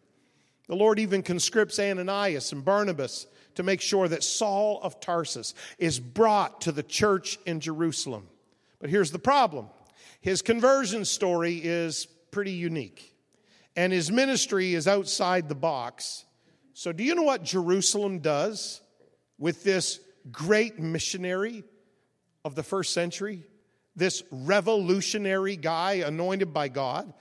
The 0.69 0.77
Lord 0.77 0.99
even 0.99 1.23
conscripts 1.23 1.79
Ananias 1.79 2.53
and 2.53 2.65
Barnabas 2.65 3.27
to 3.57 3.63
make 3.63 3.81
sure 3.81 4.09
that 4.09 4.25
Saul 4.25 4.81
of 4.83 5.01
Tarsus 5.01 5.55
is 5.79 5.99
brought 5.99 6.63
to 6.63 6.73
the 6.73 6.83
church 6.83 7.39
in 7.47 7.61
Jerusalem. 7.61 8.29
But 8.81 8.91
here's 8.91 9.11
the 9.11 9.19
problem 9.19 9.69
his 10.21 10.41
conversion 10.41 11.05
story 11.05 11.57
is 11.57 12.07
pretty 12.33 12.53
unique. 12.53 13.15
And 13.77 13.93
his 13.93 14.11
ministry 14.11 14.75
is 14.75 14.89
outside 14.89 15.49
the 15.49 15.55
box. 15.55 16.25
So, 16.75 16.93
do 16.93 17.05
you 17.05 17.15
know 17.15 17.23
what 17.23 17.45
Jerusalem 17.45 18.19
does 18.19 18.81
with 19.39 19.63
this 19.63 20.01
great 20.33 20.81
missionary 20.81 21.63
of 22.45 22.55
the 22.55 22.63
first 22.63 22.93
century? 22.93 23.45
This 23.95 24.23
revolutionary 24.33 25.57
guy 25.57 26.03
anointed 26.05 26.53
by 26.53 26.69
God? 26.69 27.13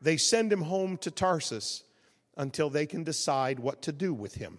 They 0.00 0.16
send 0.16 0.52
him 0.52 0.62
home 0.62 0.96
to 0.98 1.10
Tarsus 1.10 1.84
until 2.36 2.70
they 2.70 2.86
can 2.86 3.04
decide 3.04 3.60
what 3.60 3.82
to 3.82 3.92
do 3.92 4.12
with 4.12 4.34
him. 4.34 4.58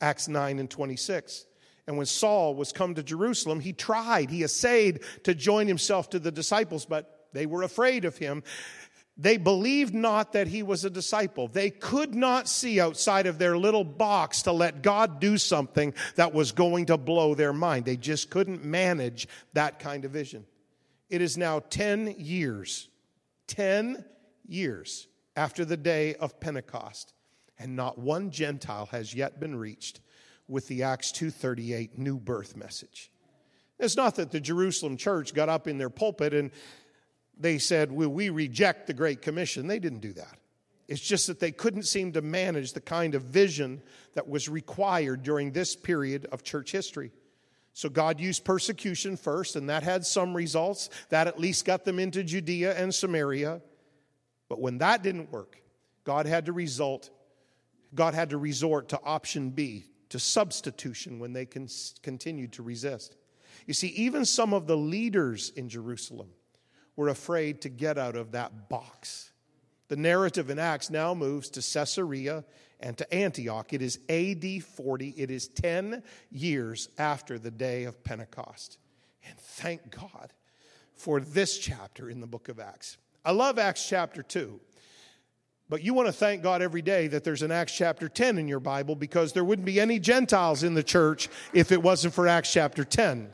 Acts 0.00 0.28
9 0.28 0.58
and 0.58 0.70
26. 0.70 1.46
And 1.86 1.96
when 1.96 2.06
Saul 2.06 2.54
was 2.54 2.72
come 2.72 2.94
to 2.94 3.02
Jerusalem, 3.02 3.60
he 3.60 3.72
tried, 3.72 4.30
he 4.30 4.42
essayed 4.42 5.00
to 5.22 5.34
join 5.34 5.68
himself 5.68 6.10
to 6.10 6.18
the 6.18 6.32
disciples, 6.32 6.84
but 6.84 7.28
they 7.32 7.46
were 7.46 7.62
afraid 7.62 8.04
of 8.04 8.16
him. 8.16 8.42
They 9.16 9.36
believed 9.36 9.94
not 9.94 10.32
that 10.32 10.48
he 10.48 10.64
was 10.64 10.84
a 10.84 10.90
disciple. 10.90 11.46
They 11.46 11.70
could 11.70 12.14
not 12.14 12.48
see 12.48 12.80
outside 12.80 13.26
of 13.26 13.38
their 13.38 13.56
little 13.56 13.84
box 13.84 14.42
to 14.42 14.52
let 14.52 14.82
God 14.82 15.20
do 15.20 15.38
something 15.38 15.94
that 16.16 16.34
was 16.34 16.50
going 16.50 16.86
to 16.86 16.96
blow 16.96 17.34
their 17.34 17.52
mind. 17.52 17.84
They 17.84 17.96
just 17.96 18.28
couldn't 18.28 18.64
manage 18.64 19.28
that 19.52 19.78
kind 19.78 20.04
of 20.04 20.10
vision. 20.10 20.46
It 21.10 21.20
is 21.20 21.36
now 21.36 21.60
10 21.60 22.16
years, 22.18 22.88
10 23.46 24.04
years 24.48 25.06
after 25.36 25.64
the 25.64 25.76
day 25.76 26.14
of 26.16 26.40
Pentecost, 26.40 27.12
and 27.56 27.76
not 27.76 27.98
one 27.98 28.30
Gentile 28.30 28.86
has 28.86 29.14
yet 29.14 29.38
been 29.38 29.54
reached 29.54 30.00
with 30.48 30.66
the 30.66 30.82
Acts 30.82 31.12
2:38 31.12 31.98
new 31.98 32.18
birth 32.18 32.56
message. 32.56 33.12
It's 33.78 33.96
not 33.96 34.16
that 34.16 34.32
the 34.32 34.40
Jerusalem 34.40 34.96
church 34.96 35.34
got 35.34 35.48
up 35.48 35.68
in 35.68 35.78
their 35.78 35.90
pulpit 35.90 36.34
and 36.34 36.50
they 37.38 37.58
said, 37.58 37.90
Will 37.90 38.08
we 38.08 38.30
reject 38.30 38.86
the 38.86 38.94
Great 38.94 39.22
Commission? 39.22 39.66
They 39.66 39.78
didn't 39.78 40.00
do 40.00 40.12
that. 40.14 40.38
It's 40.86 41.00
just 41.00 41.26
that 41.28 41.40
they 41.40 41.50
couldn't 41.50 41.84
seem 41.84 42.12
to 42.12 42.22
manage 42.22 42.72
the 42.72 42.80
kind 42.80 43.14
of 43.14 43.22
vision 43.22 43.82
that 44.14 44.28
was 44.28 44.48
required 44.48 45.22
during 45.22 45.50
this 45.50 45.74
period 45.74 46.26
of 46.30 46.42
church 46.42 46.72
history. 46.72 47.10
So 47.72 47.88
God 47.88 48.20
used 48.20 48.44
persecution 48.44 49.16
first, 49.16 49.56
and 49.56 49.68
that 49.68 49.82
had 49.82 50.04
some 50.04 50.34
results. 50.34 50.90
That 51.08 51.26
at 51.26 51.40
least 51.40 51.64
got 51.64 51.84
them 51.84 51.98
into 51.98 52.22
Judea 52.22 52.76
and 52.76 52.94
Samaria. 52.94 53.62
But 54.48 54.60
when 54.60 54.78
that 54.78 55.02
didn't 55.02 55.32
work, 55.32 55.60
God 56.04 56.26
had 56.26 56.46
to 56.46 56.52
result, 56.52 57.10
God 57.94 58.14
had 58.14 58.30
to 58.30 58.36
resort 58.36 58.90
to 58.90 59.00
option 59.02 59.50
B, 59.50 59.86
to 60.10 60.18
substitution 60.18 61.18
when 61.18 61.32
they 61.32 61.46
continued 61.46 62.52
to 62.52 62.62
resist. 62.62 63.16
You 63.66 63.74
see, 63.74 63.88
even 63.88 64.24
some 64.24 64.52
of 64.52 64.66
the 64.66 64.76
leaders 64.76 65.50
in 65.56 65.68
Jerusalem 65.68 66.28
were 66.96 67.08
afraid 67.08 67.60
to 67.62 67.68
get 67.68 67.98
out 67.98 68.16
of 68.16 68.32
that 68.32 68.68
box. 68.68 69.32
The 69.88 69.96
narrative 69.96 70.50
in 70.50 70.58
Acts 70.58 70.90
now 70.90 71.14
moves 71.14 71.50
to 71.50 71.60
Caesarea 71.60 72.44
and 72.80 72.96
to 72.98 73.14
Antioch. 73.14 73.72
It 73.72 73.82
is 73.82 73.98
AD 74.08 74.62
40, 74.62 75.14
it 75.16 75.30
is 75.30 75.48
10 75.48 76.02
years 76.30 76.88
after 76.98 77.38
the 77.38 77.50
day 77.50 77.84
of 77.84 78.02
Pentecost. 78.04 78.78
And 79.26 79.38
thank 79.38 79.90
God 79.90 80.32
for 80.94 81.20
this 81.20 81.58
chapter 81.58 82.10
in 82.10 82.20
the 82.20 82.26
book 82.26 82.48
of 82.48 82.60
Acts. 82.60 82.98
I 83.24 83.32
love 83.32 83.58
Acts 83.58 83.86
chapter 83.88 84.22
2. 84.22 84.60
But 85.68 85.82
you 85.82 85.94
want 85.94 86.08
to 86.08 86.12
thank 86.12 86.42
God 86.42 86.60
every 86.60 86.82
day 86.82 87.06
that 87.08 87.24
there's 87.24 87.42
an 87.42 87.50
Acts 87.50 87.74
chapter 87.74 88.08
10 88.08 88.36
in 88.36 88.48
your 88.48 88.60
Bible 88.60 88.94
because 88.94 89.32
there 89.32 89.44
wouldn't 89.44 89.64
be 89.64 89.80
any 89.80 89.98
Gentiles 89.98 90.62
in 90.62 90.74
the 90.74 90.82
church 90.82 91.30
if 91.54 91.72
it 91.72 91.82
wasn't 91.82 92.12
for 92.12 92.28
Acts 92.28 92.52
chapter 92.52 92.84
10. 92.84 93.30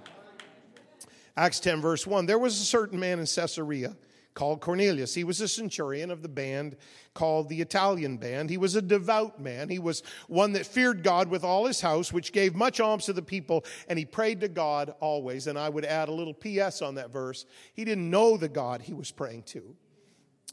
Acts 1.40 1.59
10, 1.61 1.80
verse 1.80 2.06
1. 2.06 2.26
There 2.26 2.38
was 2.38 2.61
a 2.61 2.64
certain 2.64 3.00
man 3.00 3.18
in 3.18 3.25
Caesarea 3.25 3.97
called 4.35 4.61
Cornelius. 4.61 5.14
He 5.14 5.25
was 5.25 5.40
a 5.40 5.49
centurion 5.49 6.11
of 6.11 6.20
the 6.20 6.28
band 6.28 6.76
called 7.14 7.49
the 7.49 7.62
Italian 7.62 8.18
band. 8.18 8.50
He 8.50 8.59
was 8.59 8.76
a 8.76 8.82
devout 8.82 9.40
man. 9.40 9.70
He 9.70 9.78
was 9.78 10.02
one 10.28 10.52
that 10.52 10.66
feared 10.66 11.02
God 11.02 11.28
with 11.28 11.42
all 11.42 11.64
his 11.64 11.80
house, 11.80 12.12
which 12.12 12.35
gave 12.35 12.54
much 12.54 12.78
alms 12.78 13.06
to 13.06 13.14
the 13.14 13.23
people, 13.23 13.64
and 13.88 13.99
he 13.99 14.04
prayed 14.04 14.42
to 14.42 14.49
God 14.49 14.92
always. 15.00 15.47
And 15.47 15.59
I 15.59 15.70
would 15.70 15.87
add 15.87 16.11
a 16.11 16.12
little 16.12 16.35
PS 16.35 16.82
on 16.82 16.97
that 16.97 17.11
verse. 17.11 17.47
He 17.73 17.87
didn't 17.87 18.11
know 18.11 18.37
the 18.37 18.50
God 18.50 18.82
he 18.82 18.92
was 18.92 19.11
praying 19.11 19.44
to, 19.44 19.75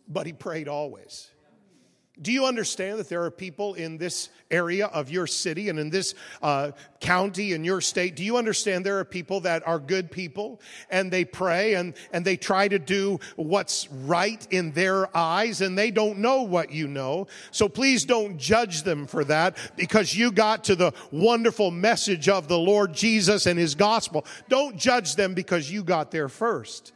but 0.08 0.26
he 0.26 0.32
prayed 0.32 0.70
always. 0.70 1.32
Do 2.20 2.32
you 2.32 2.46
understand 2.46 2.98
that 2.98 3.10
there 3.10 3.24
are 3.24 3.32
people 3.32 3.76
in 3.76 3.98
this 4.00 4.30
area 4.50 4.88
of 4.88 5.12
your 5.12 5.28
city 5.28 5.70
and 5.70 5.78
in 5.78 5.92
this 5.92 6.16
uh, 6.42 6.72
county 7.00 7.54
in 7.54 7.64
your 7.64 7.80
state? 7.80 8.16
Do 8.16 8.24
you 8.24 8.38
understand 8.38 8.84
there 8.84 8.98
are 8.98 9.06
people 9.06 9.42
that 9.42 9.68
are 9.68 9.78
good 9.78 10.10
people 10.10 10.60
and 10.90 11.12
they 11.12 11.26
pray 11.26 11.76
and, 11.76 11.94
and 12.12 12.26
they 12.26 12.36
try 12.36 12.68
to 12.68 12.80
do 12.80 13.20
what's 13.36 13.88
right 13.92 14.46
in 14.50 14.72
their 14.72 15.16
eyes 15.16 15.62
and 15.62 15.78
they 15.78 15.92
don't 15.92 16.18
know 16.18 16.42
what 16.42 16.72
you 16.72 16.88
know? 16.88 17.28
So 17.52 17.70
please 17.70 18.04
don't 18.04 18.40
judge 18.40 18.82
them 18.82 19.06
for 19.06 19.24
that 19.26 19.56
because 19.76 20.16
you 20.16 20.32
got 20.32 20.64
to 20.66 20.76
the 20.76 20.94
wonderful 21.12 21.70
message 21.70 22.30
of 22.30 22.48
the 22.48 22.58
Lord 22.58 22.94
Jesus 22.94 23.46
and 23.46 23.60
his 23.60 23.76
gospel. 23.76 24.26
Don't 24.50 24.76
judge 24.76 25.16
them 25.16 25.36
because 25.36 25.70
you 25.70 25.84
got 25.84 26.10
there 26.10 26.30
first. 26.30 26.94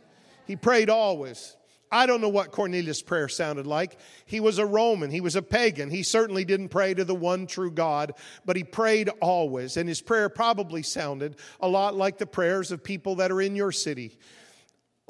He 0.48 0.56
prayed 0.56 0.90
always. 0.90 1.56
I 1.92 2.06
don't 2.06 2.22
know 2.22 2.30
what 2.30 2.52
Cornelius' 2.52 3.02
prayer 3.02 3.28
sounded 3.28 3.68
like. 3.68 4.00
He 4.26 4.40
was 4.40 4.60
a 4.60 4.66
Roman, 4.66 5.12
he 5.12 5.20
was 5.20 5.36
a 5.36 5.42
pagan. 5.42 5.90
He 5.90 6.04
certainly 6.04 6.46
didn't 6.46 6.70
pray 6.70 6.94
to 6.94 7.04
the 7.04 7.14
one 7.14 7.48
true 7.48 7.72
God, 7.72 8.14
but 8.46 8.56
he 8.56 8.64
prayed 8.64 9.10
always. 9.20 9.76
And 9.76 9.90
his 9.90 10.02
prayer 10.02 10.30
probably 10.30 10.84
sounded 10.84 11.36
a 11.60 11.68
lot 11.68 11.96
like 11.96 12.18
the 12.18 12.26
prayers 12.26 12.72
of 12.72 12.82
people 12.84 13.16
that 13.16 13.32
are 13.32 13.42
in 13.42 13.56
your 13.56 13.74
city. 13.74 14.18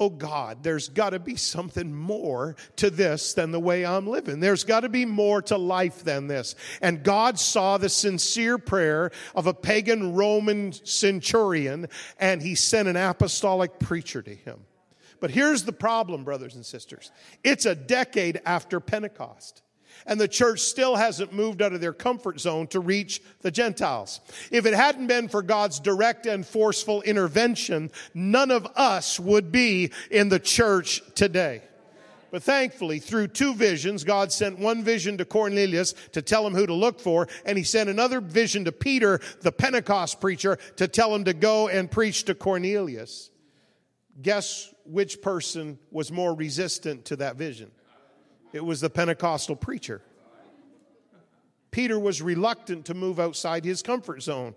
oh 0.00 0.10
God, 0.10 0.64
there's 0.64 0.88
got 0.88 1.10
to 1.10 1.20
be 1.20 1.36
something 1.36 1.94
more 1.94 2.56
to 2.76 2.90
this 2.90 3.34
than 3.34 3.52
the 3.52 3.60
way 3.60 3.86
I'm 3.86 4.08
living. 4.08 4.40
There's 4.40 4.64
got 4.64 4.80
to 4.80 4.88
be 4.88 5.04
more 5.04 5.40
to 5.42 5.56
life 5.56 6.02
than 6.02 6.26
this. 6.26 6.56
And 6.80 7.04
God 7.04 7.38
saw 7.38 7.78
the 7.78 7.88
sincere 7.88 8.58
prayer 8.58 9.12
of 9.36 9.46
a 9.46 9.54
pagan 9.54 10.14
Roman 10.14 10.72
centurion, 10.72 11.86
and 12.18 12.42
he 12.42 12.56
sent 12.56 12.88
an 12.88 12.96
apostolic 12.96 13.78
preacher 13.78 14.22
to 14.22 14.34
him. 14.34 14.64
But 15.22 15.30
here's 15.30 15.62
the 15.62 15.72
problem, 15.72 16.24
brothers 16.24 16.56
and 16.56 16.66
sisters 16.66 17.12
it's 17.44 17.64
a 17.64 17.76
decade 17.76 18.42
after 18.44 18.80
Pentecost 18.80 19.62
and 20.04 20.20
the 20.20 20.26
church 20.26 20.58
still 20.58 20.96
hasn't 20.96 21.32
moved 21.32 21.62
out 21.62 21.72
of 21.72 21.80
their 21.80 21.92
comfort 21.92 22.40
zone 22.40 22.66
to 22.68 22.80
reach 22.80 23.22
the 23.40 23.52
Gentiles. 23.52 24.18
If 24.50 24.66
it 24.66 24.74
hadn't 24.74 25.06
been 25.06 25.28
for 25.28 25.40
God's 25.40 25.78
direct 25.78 26.26
and 26.26 26.44
forceful 26.44 27.02
intervention, 27.02 27.92
none 28.14 28.50
of 28.50 28.66
us 28.74 29.20
would 29.20 29.52
be 29.52 29.92
in 30.10 30.28
the 30.28 30.40
church 30.40 31.02
today. 31.14 31.62
But 32.32 32.42
thankfully, 32.42 32.98
through 32.98 33.28
two 33.28 33.54
visions, 33.54 34.02
God 34.02 34.32
sent 34.32 34.58
one 34.58 34.82
vision 34.82 35.18
to 35.18 35.24
Cornelius 35.24 35.94
to 36.12 36.22
tell 36.22 36.44
him 36.44 36.54
who 36.54 36.66
to 36.66 36.74
look 36.74 36.98
for, 36.98 37.28
and 37.46 37.56
he 37.56 37.62
sent 37.62 37.88
another 37.88 38.20
vision 38.20 38.64
to 38.64 38.72
Peter, 38.72 39.20
the 39.42 39.52
Pentecost 39.52 40.20
preacher, 40.20 40.58
to 40.78 40.88
tell 40.88 41.14
him 41.14 41.24
to 41.26 41.32
go 41.32 41.68
and 41.68 41.88
preach 41.88 42.24
to 42.24 42.34
Cornelius. 42.34 43.30
Guess 44.20 44.71
which 44.84 45.22
person 45.22 45.78
was 45.90 46.10
more 46.10 46.34
resistant 46.34 47.04
to 47.06 47.16
that 47.16 47.36
vision? 47.36 47.70
It 48.52 48.64
was 48.64 48.80
the 48.80 48.90
Pentecostal 48.90 49.56
preacher. 49.56 50.02
Peter 51.70 51.98
was 51.98 52.20
reluctant 52.20 52.86
to 52.86 52.94
move 52.94 53.18
outside 53.18 53.64
his 53.64 53.82
comfort 53.82 54.22
zone. 54.22 54.54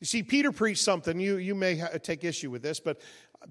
You 0.00 0.06
see, 0.06 0.22
Peter 0.22 0.50
preached 0.50 0.82
something, 0.82 1.20
you, 1.20 1.36
you 1.36 1.54
may 1.54 1.76
ha- 1.76 1.90
take 2.02 2.24
issue 2.24 2.50
with 2.50 2.62
this, 2.62 2.80
but 2.80 3.00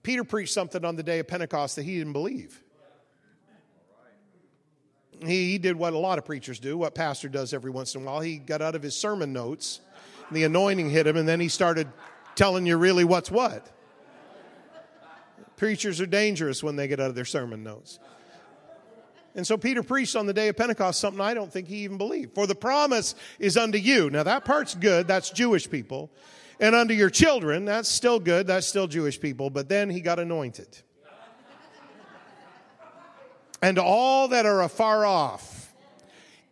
Peter 0.03 0.23
preached 0.23 0.53
something 0.53 0.83
on 0.83 0.95
the 0.95 1.03
day 1.03 1.19
of 1.19 1.27
Pentecost 1.27 1.75
that 1.75 1.83
he 1.83 1.97
didn't 1.97 2.13
believe. 2.13 2.61
He, 5.25 5.51
he 5.51 5.57
did 5.59 5.75
what 5.75 5.93
a 5.93 5.97
lot 5.97 6.17
of 6.17 6.25
preachers 6.25 6.59
do, 6.59 6.77
what 6.77 6.95
pastor 6.95 7.29
does 7.29 7.53
every 7.53 7.69
once 7.69 7.93
in 7.93 8.01
a 8.01 8.05
while. 8.05 8.19
He 8.19 8.37
got 8.37 8.61
out 8.61 8.75
of 8.75 8.81
his 8.81 8.95
sermon 8.95 9.31
notes, 9.31 9.79
the 10.31 10.43
anointing 10.43 10.89
hit 10.89 11.05
him, 11.05 11.17
and 11.17 11.27
then 11.27 11.39
he 11.39 11.47
started 11.47 11.87
telling 12.35 12.65
you 12.65 12.77
really 12.77 13.03
what's 13.03 13.29
what. 13.29 13.69
Preachers 15.61 16.01
are 16.01 16.07
dangerous 16.07 16.63
when 16.63 16.75
they 16.75 16.87
get 16.87 16.99
out 16.99 17.09
of 17.09 17.13
their 17.13 17.23
sermon 17.23 17.61
notes. 17.61 17.99
And 19.35 19.45
so 19.45 19.57
Peter 19.57 19.83
preached 19.83 20.15
on 20.15 20.25
the 20.25 20.33
day 20.33 20.47
of 20.47 20.57
Pentecost 20.57 20.99
something 20.99 21.21
I 21.21 21.35
don't 21.35 21.53
think 21.53 21.67
he 21.67 21.83
even 21.83 21.99
believed. 21.99 22.33
For 22.33 22.47
the 22.47 22.55
promise 22.55 23.13
is 23.37 23.57
unto 23.57 23.77
you. 23.77 24.09
Now 24.09 24.23
that 24.23 24.43
part's 24.43 24.73
good. 24.73 25.07
That's 25.07 25.29
Jewish 25.29 25.69
people. 25.69 26.09
And 26.59 26.73
unto 26.73 26.95
your 26.95 27.11
children. 27.11 27.63
That's 27.65 27.87
still 27.87 28.19
good. 28.19 28.47
That's 28.47 28.65
still 28.65 28.87
Jewish 28.87 29.19
people. 29.19 29.51
But 29.51 29.69
then 29.69 29.91
he 29.91 30.01
got 30.01 30.17
anointed. 30.17 30.79
and 33.61 33.77
all 33.77 34.29
that 34.29 34.47
are 34.47 34.63
afar 34.63 35.05
off, 35.05 35.75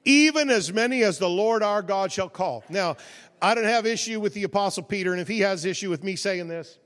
even 0.05 0.51
as 0.51 0.71
many 0.71 1.01
as 1.01 1.17
the 1.17 1.27
Lord 1.27 1.63
our 1.63 1.81
God 1.81 2.11
shall 2.11 2.29
call. 2.29 2.63
Now, 2.69 2.95
I 3.41 3.55
don't 3.55 3.63
have 3.63 3.87
issue 3.87 4.19
with 4.19 4.35
the 4.35 4.43
apostle 4.43 4.83
Peter. 4.83 5.13
And 5.13 5.19
if 5.19 5.27
he 5.27 5.39
has 5.39 5.65
issue 5.65 5.89
with 5.89 6.03
me 6.03 6.15
saying 6.15 6.47
this, 6.47 6.77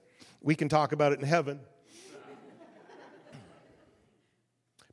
we 0.42 0.56
can 0.56 0.70
talk 0.70 0.94
about 0.94 1.12
it 1.12 1.20
in 1.20 1.26
heaven. 1.26 1.60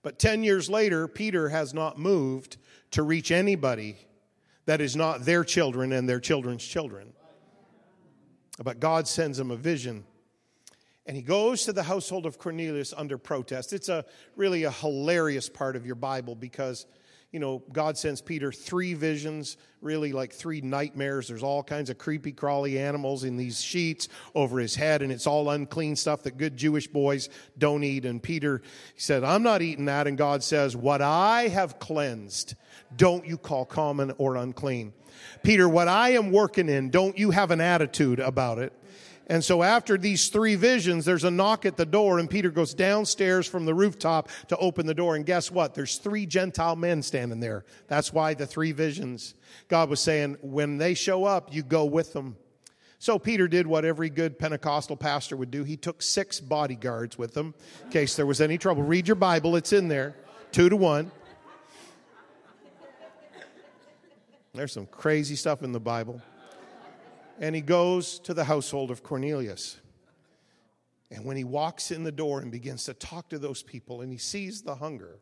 But 0.03 0.19
10 0.19 0.43
years 0.43 0.71
later, 0.71 1.07
Peter 1.09 1.49
has 1.49 1.75
not 1.75 1.99
moved 1.99 2.57
to 2.93 3.03
reach 3.03 3.31
anybody 3.31 3.97
that 4.67 4.81
is 4.81 4.97
not 4.97 5.25
their 5.25 5.45
children 5.45 5.93
and 5.93 6.09
their 6.09 6.21
children's 6.21 6.65
children. 6.65 7.13
But 8.63 8.81
God 8.81 9.09
sends 9.09 9.39
him 9.39 9.51
a 9.51 9.57
vision. 9.57 10.05
And 11.07 11.17
he 11.17 11.23
goes 11.23 11.65
to 11.65 11.73
the 11.73 11.83
household 11.83 12.27
of 12.27 12.39
Cornelius 12.39 12.95
under 12.97 13.19
protest. 13.19 13.73
It's 13.73 13.89
a 13.89 14.05
really 14.37 14.65
a 14.65 14.71
hilarious 14.71 15.49
part 15.49 15.77
of 15.77 15.87
your 15.87 15.95
Bible 15.95 16.35
because 16.35 16.87
you 17.33 17.39
know, 17.39 17.63
God 17.73 17.97
sends 17.97 18.21
Peter 18.21 18.51
three 18.51 18.95
visions, 18.95 19.57
really 19.81 20.13
like 20.13 20.33
three 20.33 20.61
nightmares. 20.61 21.29
There's 21.29 21.45
all 21.45 21.63
kinds 21.63 21.89
of 21.89 21.97
creepy, 21.97 22.33
crawly 22.33 22.77
animals 22.77 23.23
in 23.23 23.37
these 23.37 23.61
sheets 23.61 24.09
over 24.35 24.59
his 24.59 24.75
head, 24.75 25.01
and 25.01 25.13
it's 25.13 25.29
all 25.29 25.49
unclean 25.51 25.95
stuff 25.95 26.25
that 26.25 26.39
good 26.39 26.57
Jewish 26.57 26.89
boys 26.89 27.29
don't 27.57 27.85
eat. 27.85 28.05
And 28.05 28.21
Peter 28.21 28.63
said, 28.97 29.23
I'm 29.23 29.45
not 29.45 29.63
eating 29.63 29.85
that. 29.85 30.09
And 30.09 30.19
God 30.19 30.43
says, 30.43 30.77
What 30.77 31.03
I 31.03 31.49
have 31.49 31.79
cleansed, 31.79 32.57
don't 32.97 33.25
you 33.25 33.39
call 33.39 33.65
common 33.65 34.13
or 34.19 34.35
unclean. 34.35 34.93
Peter, 35.45 35.69
what 35.69 35.87
I 35.87 36.11
am 36.11 36.33
working 36.33 36.69
in, 36.69 36.91
don't 36.91 37.17
you 37.17 37.31
have 37.31 37.53
an 37.53 37.61
attitude 37.61 38.19
about 38.19 38.59
it. 38.59 38.73
And 39.31 39.45
so 39.45 39.63
after 39.63 39.97
these 39.97 40.29
three 40.29 40.57
visions, 40.57 41.05
there's 41.05 41.23
a 41.23 41.31
knock 41.31 41.65
at 41.65 41.77
the 41.77 41.87
door 41.87 42.19
and 42.19 42.29
Peter 42.29 42.51
goes 42.51 42.75
downstairs 42.75 43.47
from 43.47 43.65
the 43.65 43.73
rooftop 43.73 44.29
to 44.49 44.57
open 44.57 44.87
the 44.87 44.93
door. 44.93 45.15
And 45.15 45.25
guess 45.25 45.53
what? 45.53 45.73
There's 45.73 45.99
three 45.99 46.27
Gentile 46.27 46.75
men 46.75 47.01
standing 47.01 47.39
there. 47.39 47.65
That's 47.87 48.13
why 48.13 48.35
the 48.35 48.45
three 48.45 48.73
visions. 48.73 49.35
God 49.69 49.89
was 49.89 50.01
saying, 50.01 50.37
when 50.43 50.79
they 50.79 50.95
show 50.95 51.27
up, 51.27 51.55
you 51.55 51.63
go 51.63 51.85
with 51.85 52.13
them. 52.13 52.37
So 52.99 53.21
Peter 53.21 53.47
did 53.47 53.69
what 53.69 53.85
every 53.85 54.11
good 54.11 54.37
Pentecostal 54.37 54.97
pastor 54.97 55.37
would 55.37 55.53
do. 55.53 55.63
He 55.63 55.77
took 55.77 56.03
six 56.03 56.41
bodyguards 56.41 57.17
with 57.17 57.37
him 57.37 57.55
in 57.85 57.91
case 57.91 58.17
there 58.17 58.27
was 58.27 58.41
any 58.41 58.59
trouble. 58.59 58.83
Read 58.83 59.07
your 59.07 59.15
Bible, 59.15 59.55
it's 59.55 59.73
in 59.73 59.87
there, 59.87 60.17
two 60.51 60.69
to 60.69 60.77
one. 60.77 61.13
There's 64.55 64.73
some 64.73 64.87
crazy 64.87 65.37
stuff 65.37 65.63
in 65.63 65.71
the 65.71 65.79
Bible 65.79 66.21
and 67.41 67.55
he 67.55 67.63
goes 67.63 68.19
to 68.21 68.35
the 68.35 68.45
household 68.45 68.91
of 68.91 69.03
Cornelius. 69.03 69.81
And 71.11 71.25
when 71.25 71.37
he 71.37 71.45
walks 71.45 71.91
in 71.91 72.05
the 72.05 72.13
door 72.13 72.41
and 72.41 72.53
begins 72.53 72.85
to 72.85 72.95
talk 72.95 73.31
to 73.31 73.39
those 73.39 73.63
people 73.63 74.03
and 74.03 74.13
he 74.13 74.19
sees 74.19 74.63
the 74.63 74.77
hunger, 74.77 75.19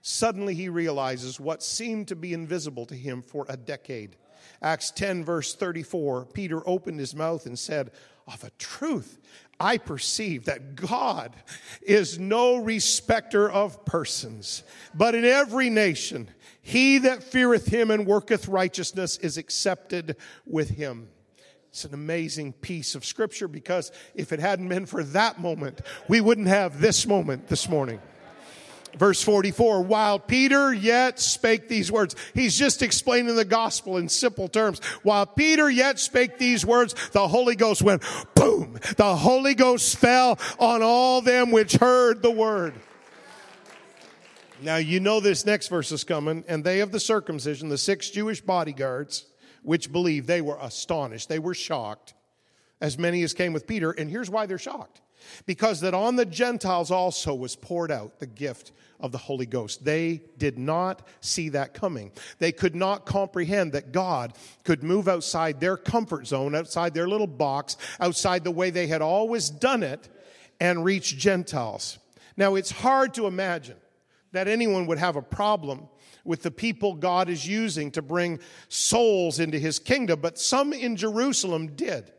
suddenly 0.00 0.54
he 0.54 0.68
realizes 0.68 1.38
what 1.38 1.62
seemed 1.62 2.08
to 2.08 2.16
be 2.16 2.32
invisible 2.32 2.86
to 2.86 2.96
him 2.96 3.22
for 3.22 3.46
a 3.48 3.56
decade. 3.56 4.16
Acts 4.62 4.90
10, 4.90 5.24
verse 5.24 5.54
34 5.54 6.26
Peter 6.32 6.66
opened 6.66 6.98
his 6.98 7.14
mouth 7.14 7.44
and 7.46 7.58
said, 7.58 7.92
Of 8.26 8.42
a 8.42 8.50
truth, 8.58 9.20
I 9.60 9.76
perceive 9.76 10.46
that 10.46 10.74
God 10.74 11.36
is 11.82 12.18
no 12.18 12.56
respecter 12.56 13.50
of 13.50 13.84
persons, 13.84 14.64
but 14.94 15.14
in 15.14 15.26
every 15.26 15.68
nation, 15.68 16.30
he 16.62 16.98
that 16.98 17.22
feareth 17.22 17.66
him 17.66 17.90
and 17.90 18.06
worketh 18.06 18.48
righteousness 18.48 19.18
is 19.18 19.36
accepted 19.36 20.16
with 20.46 20.70
him. 20.70 21.10
It's 21.70 21.84
an 21.84 21.94
amazing 21.94 22.52
piece 22.54 22.96
of 22.96 23.04
scripture 23.04 23.46
because 23.46 23.92
if 24.14 24.32
it 24.32 24.40
hadn't 24.40 24.68
been 24.68 24.86
for 24.86 25.04
that 25.04 25.40
moment, 25.40 25.80
we 26.08 26.20
wouldn't 26.20 26.48
have 26.48 26.80
this 26.80 27.06
moment 27.06 27.46
this 27.46 27.68
morning. 27.68 28.00
Verse 28.98 29.22
44, 29.22 29.82
while 29.82 30.18
Peter 30.18 30.74
yet 30.74 31.20
spake 31.20 31.68
these 31.68 31.92
words, 31.92 32.16
he's 32.34 32.58
just 32.58 32.82
explaining 32.82 33.36
the 33.36 33.44
gospel 33.44 33.98
in 33.98 34.08
simple 34.08 34.48
terms. 34.48 34.80
While 35.04 35.26
Peter 35.26 35.70
yet 35.70 36.00
spake 36.00 36.38
these 36.38 36.66
words, 36.66 36.94
the 37.10 37.28
Holy 37.28 37.54
Ghost 37.54 37.82
went 37.82 38.02
boom. 38.34 38.80
The 38.96 39.14
Holy 39.14 39.54
Ghost 39.54 39.96
fell 39.96 40.40
on 40.58 40.82
all 40.82 41.22
them 41.22 41.52
which 41.52 41.74
heard 41.74 42.20
the 42.20 42.32
word. 42.32 42.74
Now 44.60 44.76
you 44.76 44.98
know 44.98 45.20
this 45.20 45.46
next 45.46 45.68
verse 45.68 45.92
is 45.92 46.02
coming, 46.02 46.44
and 46.48 46.64
they 46.64 46.80
of 46.80 46.90
the 46.90 47.00
circumcision, 47.00 47.68
the 47.68 47.78
six 47.78 48.10
Jewish 48.10 48.40
bodyguards, 48.40 49.24
which 49.62 49.92
believed, 49.92 50.26
they 50.26 50.40
were 50.40 50.58
astonished. 50.60 51.28
They 51.28 51.38
were 51.38 51.54
shocked, 51.54 52.14
as 52.80 52.98
many 52.98 53.22
as 53.22 53.34
came 53.34 53.52
with 53.52 53.66
Peter. 53.66 53.90
And 53.92 54.10
here's 54.10 54.30
why 54.30 54.46
they're 54.46 54.58
shocked 54.58 55.00
because 55.46 55.80
that 55.80 55.94
on 55.94 56.16
the 56.16 56.24
Gentiles 56.24 56.90
also 56.90 57.34
was 57.34 57.56
poured 57.56 57.90
out 57.90 58.18
the 58.18 58.26
gift 58.26 58.72
of 58.98 59.12
the 59.12 59.18
Holy 59.18 59.46
Ghost. 59.46 59.84
They 59.84 60.22
did 60.38 60.58
not 60.58 61.06
see 61.20 61.48
that 61.50 61.74
coming. 61.74 62.12
They 62.38 62.52
could 62.52 62.74
not 62.74 63.06
comprehend 63.06 63.72
that 63.72 63.92
God 63.92 64.34
could 64.64 64.82
move 64.82 65.08
outside 65.08 65.60
their 65.60 65.76
comfort 65.76 66.26
zone, 66.26 66.54
outside 66.54 66.94
their 66.94 67.08
little 67.08 67.26
box, 67.26 67.76
outside 67.98 68.44
the 68.44 68.50
way 68.50 68.70
they 68.70 68.86
had 68.86 69.02
always 69.02 69.48
done 69.48 69.82
it, 69.82 70.08
and 70.60 70.84
reach 70.84 71.16
Gentiles. 71.16 71.98
Now, 72.36 72.54
it's 72.54 72.70
hard 72.70 73.14
to 73.14 73.26
imagine 73.26 73.76
that 74.32 74.48
anyone 74.48 74.86
would 74.86 74.98
have 74.98 75.16
a 75.16 75.22
problem 75.22 75.88
with 76.24 76.42
the 76.42 76.50
people 76.50 76.94
God 76.94 77.28
is 77.28 77.46
using 77.46 77.90
to 77.92 78.02
bring 78.02 78.40
souls 78.68 79.38
into 79.38 79.58
his 79.58 79.78
kingdom, 79.78 80.20
but 80.20 80.38
some 80.38 80.72
in 80.72 80.96
Jerusalem 80.96 81.68
did. 81.74 82.12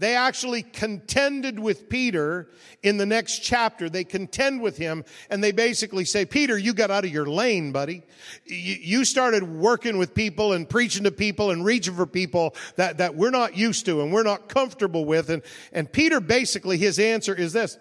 They 0.00 0.16
actually 0.16 0.62
contended 0.62 1.58
with 1.58 1.90
Peter 1.90 2.48
in 2.82 2.96
the 2.96 3.04
next 3.04 3.40
chapter. 3.40 3.90
They 3.90 4.02
contend 4.02 4.62
with 4.62 4.78
him 4.78 5.04
and 5.28 5.44
they 5.44 5.52
basically 5.52 6.06
say, 6.06 6.24
Peter, 6.24 6.56
you 6.56 6.72
got 6.72 6.90
out 6.90 7.04
of 7.04 7.12
your 7.12 7.26
lane, 7.26 7.70
buddy. 7.70 8.02
You 8.46 9.04
started 9.04 9.42
working 9.42 9.98
with 9.98 10.14
people 10.14 10.54
and 10.54 10.66
preaching 10.66 11.04
to 11.04 11.10
people 11.10 11.50
and 11.50 11.66
reaching 11.66 11.96
for 11.96 12.06
people 12.06 12.54
that, 12.76 12.96
that 12.96 13.14
we're 13.14 13.28
not 13.28 13.58
used 13.58 13.84
to 13.86 14.00
and 14.00 14.10
we're 14.10 14.22
not 14.22 14.48
comfortable 14.48 15.04
with. 15.04 15.28
And, 15.28 15.42
and 15.70 15.92
Peter 15.92 16.18
basically, 16.18 16.78
his 16.78 16.98
answer 16.98 17.34
is 17.34 17.52
this. 17.52 17.76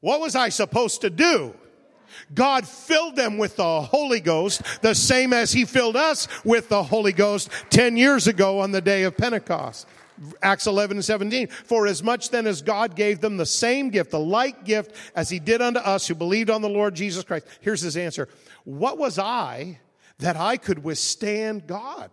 What 0.00 0.20
was 0.20 0.34
I 0.34 0.48
supposed 0.48 1.02
to 1.02 1.10
do? 1.10 1.54
God 2.34 2.66
filled 2.66 3.16
them 3.16 3.38
with 3.38 3.56
the 3.56 3.82
Holy 3.82 4.20
Ghost, 4.20 4.62
the 4.82 4.94
same 4.94 5.32
as 5.32 5.52
He 5.52 5.64
filled 5.64 5.96
us 5.96 6.28
with 6.44 6.68
the 6.68 6.82
Holy 6.82 7.12
Ghost 7.12 7.50
10 7.70 7.96
years 7.96 8.26
ago 8.26 8.60
on 8.60 8.72
the 8.72 8.80
day 8.80 9.02
of 9.04 9.16
Pentecost. 9.16 9.86
Acts 10.42 10.66
11 10.66 10.96
and 10.96 11.04
17. 11.04 11.48
For 11.48 11.86
as 11.86 12.02
much 12.02 12.30
then 12.30 12.46
as 12.46 12.62
God 12.62 12.96
gave 12.96 13.20
them 13.20 13.36
the 13.36 13.46
same 13.46 13.90
gift, 13.90 14.10
the 14.10 14.18
like 14.18 14.64
gift 14.64 14.94
as 15.14 15.28
he 15.28 15.38
did 15.38 15.62
unto 15.62 15.80
us 15.80 16.06
who 16.06 16.14
believed 16.14 16.50
on 16.50 16.62
the 16.62 16.68
Lord 16.68 16.94
Jesus 16.94 17.24
Christ. 17.24 17.46
Here's 17.60 17.80
his 17.80 17.96
answer. 17.96 18.28
What 18.64 18.98
was 18.98 19.18
I 19.18 19.78
that 20.18 20.36
I 20.36 20.56
could 20.56 20.82
withstand 20.82 21.66
God? 21.66 22.10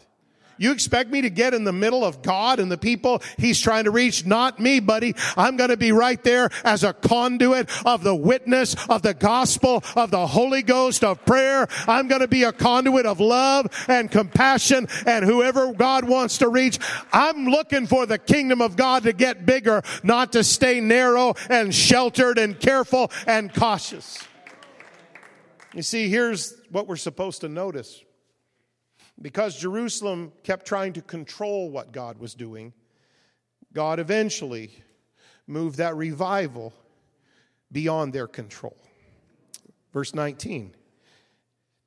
You 0.58 0.72
expect 0.72 1.10
me 1.10 1.22
to 1.22 1.30
get 1.30 1.54
in 1.54 1.64
the 1.64 1.74
middle 1.74 2.06
of 2.06 2.22
God 2.22 2.60
and 2.60 2.72
the 2.72 2.78
people 2.78 3.22
he's 3.38 3.60
trying 3.60 3.86
to 3.86 3.92
reach? 3.92 4.26
Not 4.26 4.60
me, 4.60 4.80
buddy. 4.80 5.16
I'm 5.36 5.58
going 5.58 5.70
to 5.70 5.78
be 5.78 5.92
right 5.92 6.22
there 6.24 6.50
as 6.64 6.84
a 6.84 6.94
conduit 6.94 7.70
of 7.86 8.04
the 8.04 8.16
witness 8.16 8.76
of 8.90 9.02
the 9.02 9.14
gospel 9.14 9.84
of 9.96 10.12
the 10.12 10.28
Holy 10.28 10.62
Ghost 10.62 11.04
of 11.04 11.26
prayer. 11.26 11.68
I'm 11.88 12.08
going 12.08 12.22
to 12.22 12.28
be 12.28 12.44
a 12.44 12.54
conduit 12.54 13.06
of 13.06 13.20
love 13.20 13.68
and 13.90 14.10
compassion 14.10 14.88
and 15.06 15.26
whoever 15.26 15.74
God 15.74 16.08
wants 16.08 16.38
to 16.38 16.48
reach. 16.48 16.80
I'm 17.12 17.46
looking 17.46 17.86
for 17.88 18.06
the 18.06 18.18
kingdom 18.18 18.62
of 18.62 18.76
God 18.76 19.04
to 19.04 19.14
get 19.14 19.46
bigger, 19.46 19.82
not 20.04 20.32
to 20.34 20.44
stay 20.44 20.80
narrow 20.80 21.36
and 21.50 21.76
sheltered 21.76 22.38
and 22.38 22.58
careful 22.58 23.12
and 23.28 23.54
cautious. 23.54 24.20
You 25.74 25.82
see, 25.82 26.08
here's 26.08 26.56
what 26.72 26.88
we're 26.88 26.96
supposed 26.96 27.42
to 27.42 27.50
notice 27.50 28.05
because 29.22 29.58
Jerusalem 29.58 30.32
kept 30.44 30.66
trying 30.66 30.94
to 30.94 31.02
control 31.02 31.70
what 31.70 31.92
God 31.92 32.18
was 32.18 32.34
doing, 32.34 32.74
God 33.74 34.00
eventually 34.00 34.72
moved 35.48 35.78
that 35.78 35.96
revival 35.96 36.74
beyond 37.72 38.14
their 38.14 38.28
control. 38.28 38.78
Verse 39.94 40.14
19. 40.14 40.76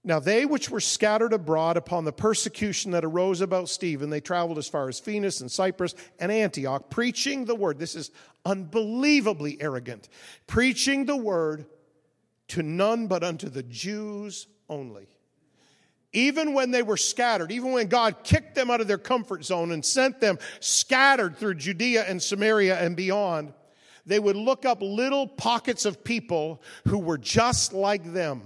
Now, 0.05 0.21
they 0.21 0.47
which 0.47 0.71
were 0.71 0.81
scattered 0.81 1.33
abroad 1.33 1.77
upon 1.77 2.05
the 2.05 2.13
persecution 2.13 2.93
that 2.93 3.05
arose 3.05 3.41
about 3.41 3.69
Stephen, 3.69 4.09
they 4.09 4.21
traveled 4.21 4.57
as 4.57 4.69
far 4.69 4.89
as 4.89 4.99
Phoenix 4.99 5.41
and 5.41 5.51
Cyprus 5.51 5.95
and 6.19 6.33
Antioch, 6.33 6.89
preaching 6.89 7.45
the 7.45 7.55
word. 7.55 7.79
This 7.79 7.95
is 7.95 8.11
unbelievably 8.47 9.61
arrogant. 9.61 10.09
Preaching 10.47 11.05
the 11.05 11.17
word 11.17 11.67
to 12.49 12.63
none 12.63 13.07
but 13.07 13.23
unto 13.23 13.51
the 13.51 13.65
Jews 13.65 14.47
only 14.69 15.09
even 16.13 16.55
when 16.55 16.71
they 16.71 16.83
were 16.83 16.97
scattered, 16.97 17.53
even 17.53 17.73
when 17.73 17.89
God 17.89 18.25
kicked 18.25 18.55
them 18.55 18.71
out 18.71 18.81
of 18.81 18.89
their 18.89 18.99
comfort 18.99 19.45
zone 19.45 19.73
and 19.73 19.85
sent 19.85 20.21
them 20.21 20.39
scattered 20.61 21.37
through 21.37 21.55
Judea 21.55 22.05
and 22.05 22.23
Samaria 22.23 22.79
and 22.81 22.97
beyond, 22.97 23.53
they 24.07 24.19
would 24.19 24.37
look 24.37 24.65
up 24.65 24.81
little 24.81 25.27
pockets 25.27 25.85
of 25.85 26.03
people 26.03 26.63
who 26.87 26.99
were 26.99 27.19
just 27.19 27.73
like 27.73 28.13
them 28.13 28.43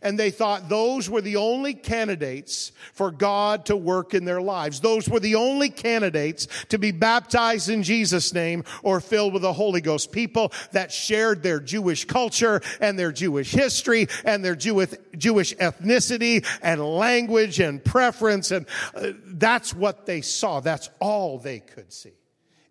and 0.00 0.18
they 0.18 0.30
thought 0.30 0.68
those 0.68 1.10
were 1.10 1.20
the 1.20 1.36
only 1.36 1.74
candidates 1.74 2.72
for 2.94 3.10
God 3.10 3.66
to 3.66 3.76
work 3.76 4.14
in 4.14 4.24
their 4.24 4.40
lives. 4.40 4.80
Those 4.80 5.08
were 5.08 5.20
the 5.20 5.34
only 5.34 5.68
candidates 5.68 6.48
to 6.70 6.78
be 6.78 6.92
baptized 6.92 7.68
in 7.68 7.82
Jesus' 7.82 8.32
name 8.32 8.64
or 8.82 9.00
filled 9.00 9.32
with 9.32 9.42
the 9.42 9.52
Holy 9.52 9.80
Ghost. 9.80 10.12
People 10.12 10.52
that 10.72 10.92
shared 10.92 11.42
their 11.42 11.60
Jewish 11.60 12.04
culture 12.04 12.60
and 12.80 12.98
their 12.98 13.12
Jewish 13.12 13.52
history 13.52 14.08
and 14.24 14.44
their 14.44 14.56
Jewish, 14.56 14.90
Jewish 15.16 15.54
ethnicity 15.56 16.46
and 16.62 16.80
language 16.80 17.60
and 17.60 17.84
preference. 17.84 18.50
And 18.50 18.66
uh, 18.94 19.12
that's 19.26 19.74
what 19.74 20.06
they 20.06 20.20
saw. 20.20 20.60
That's 20.60 20.88
all 21.00 21.38
they 21.38 21.60
could 21.60 21.92
see. 21.92 22.12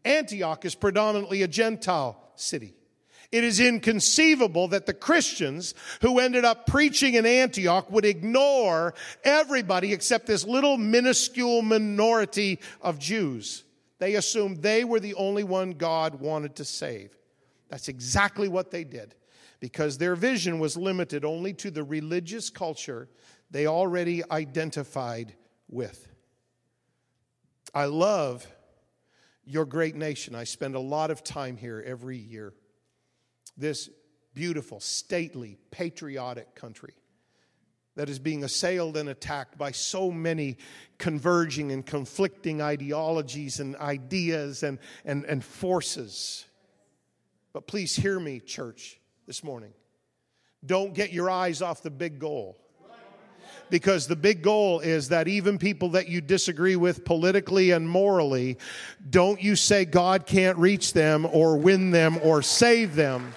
Antioch 0.04 0.66
is 0.66 0.76
predominantly 0.76 1.44
a 1.44 1.48
Gentile 1.48 2.18
city. 2.36 2.74
It 3.32 3.46
is 3.46 3.62
inconceivable 3.62 4.67
that 4.70 4.86
the 4.86 4.94
Christians 4.94 5.74
who 6.02 6.20
ended 6.20 6.44
up 6.44 6.67
preaching 6.67 7.13
in 7.13 7.26
Antioch 7.26 7.89
would 7.89 8.04
ignore 8.04 8.94
everybody 9.24 9.94
except 9.94 10.28
this 10.28 10.46
little 10.46 10.78
minuscule 10.78 11.62
minority 11.62 12.60
of 12.82 13.00
Jews. 13.00 13.63
They 14.00 14.15
assumed 14.15 14.62
they 14.62 14.84
were 14.84 15.00
the 15.00 15.13
only 15.13 15.44
one 15.44 15.72
God 15.72 16.15
wanted 16.15 16.56
to 16.58 16.65
save. 16.65 17.17
That's 17.70 17.88
exactly 17.88 18.50
what 18.50 18.70
they 18.70 18.84
did 18.84 19.15
because 19.62 19.98
their 19.98 20.15
vision 20.15 20.60
was 20.60 20.76
limited 20.76 21.24
only 21.24 21.54
to 21.54 21.72
the 21.72 21.84
religious 21.84 22.50
culture 22.50 23.08
they 23.50 23.65
already 23.65 24.24
identified 24.30 25.36
with. 25.70 26.08
I 27.74 27.86
love 27.86 28.46
your 29.46 29.65
great 29.65 29.96
nation. 29.96 30.36
I 30.36 30.44
spend 30.44 30.76
a 30.76 30.80
lot 30.80 31.12
of 31.12 31.24
time 31.24 31.56
here 31.56 31.82
every 31.86 32.17
year 32.17 32.54
this 33.62 33.89
beautiful, 34.34 34.80
stately, 34.80 35.58
patriotic 35.71 36.56
country 36.56 36.93
that 37.95 38.10
is 38.10 38.19
being 38.19 38.43
assailed 38.43 38.95
and 38.97 39.10
attacked 39.10 39.58
by 39.58 39.71
so 39.71 40.12
many 40.12 40.58
converging 40.97 41.71
and 41.71 41.86
conflicting 41.86 42.62
ideologies 42.62 43.60
and 43.60 43.76
ideas 43.78 44.63
and, 44.63 44.80
and, 45.06 45.26
and 45.26 45.43
forces. 45.43 46.45
But 47.54 47.67
please 47.67 47.95
hear 47.95 48.19
me, 48.19 48.39
church, 48.39 49.00
this 49.28 49.43
morning. 49.43 49.74
Don't 50.65 50.93
get 50.93 51.12
your 51.12 51.30
eyes 51.30 51.62
off 51.62 51.84
the 51.84 51.89
big 51.89 52.19
goal. 52.19 52.58
Because 53.69 54.06
the 54.06 54.17
big 54.17 54.41
goal 54.41 54.82
is 54.82 55.10
that 55.10 55.30
even 55.30 55.58
people 55.58 55.89
that 55.89 56.10
you 56.10 56.19
disagree 56.19 56.76
with 56.76 57.06
politically 57.06 57.71
and 57.71 57.88
morally, 57.88 58.58
don't 59.10 59.41
you 59.41 59.56
say 59.56 59.86
God 59.86 60.26
can't 60.26 60.58
reach 60.58 60.91
them 60.91 61.26
or 61.26 61.58
win 61.58 61.91
them 61.91 62.19
or 62.21 62.41
save 62.41 62.95
them. 62.95 63.34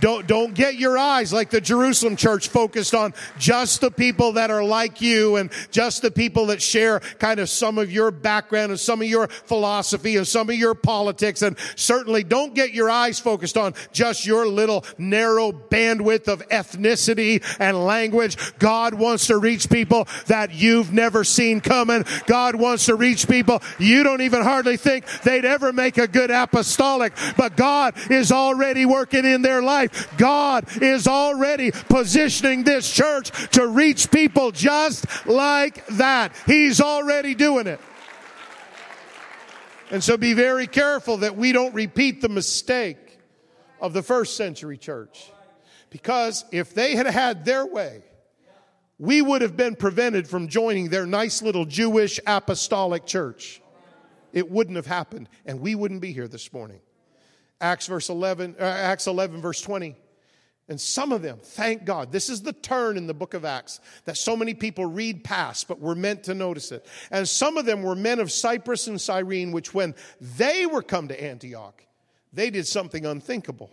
Don't, 0.00 0.26
don't 0.26 0.54
get 0.54 0.76
your 0.76 0.98
eyes 0.98 1.32
like 1.32 1.50
the 1.50 1.60
Jerusalem 1.60 2.16
church 2.16 2.48
focused 2.48 2.94
on 2.94 3.14
just 3.38 3.80
the 3.80 3.90
people 3.90 4.32
that 4.32 4.50
are 4.50 4.64
like 4.64 5.00
you 5.00 5.36
and 5.36 5.50
just 5.70 6.02
the 6.02 6.10
people 6.10 6.46
that 6.46 6.60
share 6.62 7.00
kind 7.18 7.40
of 7.40 7.48
some 7.48 7.78
of 7.78 7.90
your 7.90 8.10
background 8.10 8.70
and 8.70 8.80
some 8.80 9.00
of 9.00 9.08
your 9.08 9.28
philosophy 9.28 10.16
and 10.16 10.26
some 10.26 10.48
of 10.48 10.56
your 10.56 10.74
politics. 10.74 11.42
And 11.42 11.56
certainly 11.76 12.24
don't 12.24 12.54
get 12.54 12.72
your 12.72 12.90
eyes 12.90 13.18
focused 13.18 13.56
on 13.56 13.74
just 13.92 14.26
your 14.26 14.46
little 14.46 14.84
narrow 14.98 15.52
bandwidth 15.52 16.28
of 16.28 16.46
ethnicity 16.48 17.42
and 17.58 17.84
language. 17.84 18.36
God 18.58 18.94
wants 18.94 19.26
to 19.28 19.38
reach 19.38 19.68
people 19.68 20.06
that 20.26 20.52
you've 20.52 20.92
never 20.92 21.24
seen 21.24 21.60
coming. 21.60 22.04
God 22.26 22.54
wants 22.54 22.86
to 22.86 22.94
reach 22.94 23.28
people 23.28 23.62
you 23.78 24.02
don't 24.02 24.20
even 24.20 24.42
hardly 24.42 24.76
think 24.76 25.06
they'd 25.22 25.44
ever 25.44 25.72
make 25.72 25.98
a 25.98 26.06
good 26.06 26.30
apostolic, 26.30 27.12
but 27.36 27.56
God 27.56 27.94
is 28.10 28.32
already 28.32 28.86
working 28.86 29.24
in 29.24 29.42
their 29.42 29.62
life 29.62 29.83
life. 29.84 30.16
God 30.16 30.66
is 30.82 31.06
already 31.06 31.70
positioning 31.70 32.64
this 32.64 32.90
church 32.90 33.30
to 33.50 33.66
reach 33.66 34.10
people 34.10 34.50
just 34.50 35.06
like 35.26 35.86
that. 35.88 36.32
He's 36.46 36.80
already 36.80 37.34
doing 37.34 37.66
it. 37.66 37.80
And 39.90 40.02
so 40.02 40.16
be 40.16 40.32
very 40.32 40.66
careful 40.66 41.18
that 41.18 41.36
we 41.36 41.52
don't 41.52 41.74
repeat 41.74 42.20
the 42.20 42.28
mistake 42.28 43.18
of 43.80 43.92
the 43.92 44.02
first 44.02 44.36
century 44.36 44.78
church. 44.78 45.30
Because 45.90 46.44
if 46.50 46.74
they 46.74 46.96
had 46.96 47.06
had 47.06 47.44
their 47.44 47.64
way, 47.64 48.02
we 48.98 49.22
would 49.22 49.42
have 49.42 49.56
been 49.56 49.76
prevented 49.76 50.26
from 50.26 50.48
joining 50.48 50.88
their 50.88 51.06
nice 51.06 51.42
little 51.42 51.64
Jewish 51.64 52.18
apostolic 52.26 53.06
church. 53.06 53.60
It 54.32 54.50
wouldn't 54.50 54.76
have 54.76 54.86
happened, 54.86 55.28
and 55.46 55.60
we 55.60 55.74
wouldn't 55.74 56.00
be 56.00 56.12
here 56.12 56.26
this 56.26 56.52
morning. 56.52 56.80
Acts 57.60 57.86
verse 57.86 58.08
11, 58.08 58.56
uh, 58.58 58.62
Acts 58.62 59.06
11 59.06 59.40
verse 59.40 59.60
20. 59.60 59.96
And 60.68 60.80
some 60.80 61.12
of 61.12 61.20
them, 61.20 61.38
thank 61.42 61.84
God, 61.84 62.10
this 62.10 62.30
is 62.30 62.40
the 62.40 62.54
turn 62.54 62.96
in 62.96 63.06
the 63.06 63.12
book 63.12 63.34
of 63.34 63.44
Acts 63.44 63.80
that 64.06 64.16
so 64.16 64.34
many 64.34 64.54
people 64.54 64.86
read 64.86 65.22
past, 65.22 65.68
but 65.68 65.78
were 65.78 65.94
meant 65.94 66.24
to 66.24 66.34
notice 66.34 66.72
it. 66.72 66.86
And 67.10 67.28
some 67.28 67.58
of 67.58 67.66
them 67.66 67.82
were 67.82 67.94
men 67.94 68.18
of 68.18 68.32
Cyprus 68.32 68.86
and 68.86 68.98
Cyrene, 68.98 69.52
which 69.52 69.74
when 69.74 69.94
they 70.20 70.64
were 70.64 70.82
come 70.82 71.08
to 71.08 71.22
Antioch, 71.22 71.84
they 72.32 72.48
did 72.48 72.66
something 72.66 73.04
unthinkable. 73.04 73.70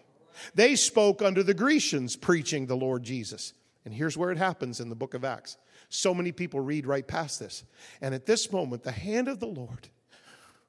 They 0.53 0.75
spoke 0.75 1.21
under 1.21 1.43
the 1.43 1.53
Grecians, 1.53 2.17
preaching 2.17 2.65
the 2.65 2.75
Lord 2.75 3.03
Jesus. 3.03 3.53
And 3.85 3.93
here's 3.93 4.17
where 4.17 4.31
it 4.31 4.37
happens 4.37 4.81
in 4.81 4.89
the 4.89 4.95
book 4.95 5.13
of 5.13 5.23
Acts. 5.23 5.57
So 5.87 6.13
many 6.13 6.31
people 6.31 6.59
read 6.59 6.85
right 6.85 7.07
past 7.07 7.39
this. 7.39 7.63
And 8.01 8.13
at 8.13 8.25
this 8.25 8.51
moment, 8.51 8.83
the 8.83 8.91
hand 8.91 9.27
of 9.27 9.39
the 9.39 9.47
Lord 9.47 9.87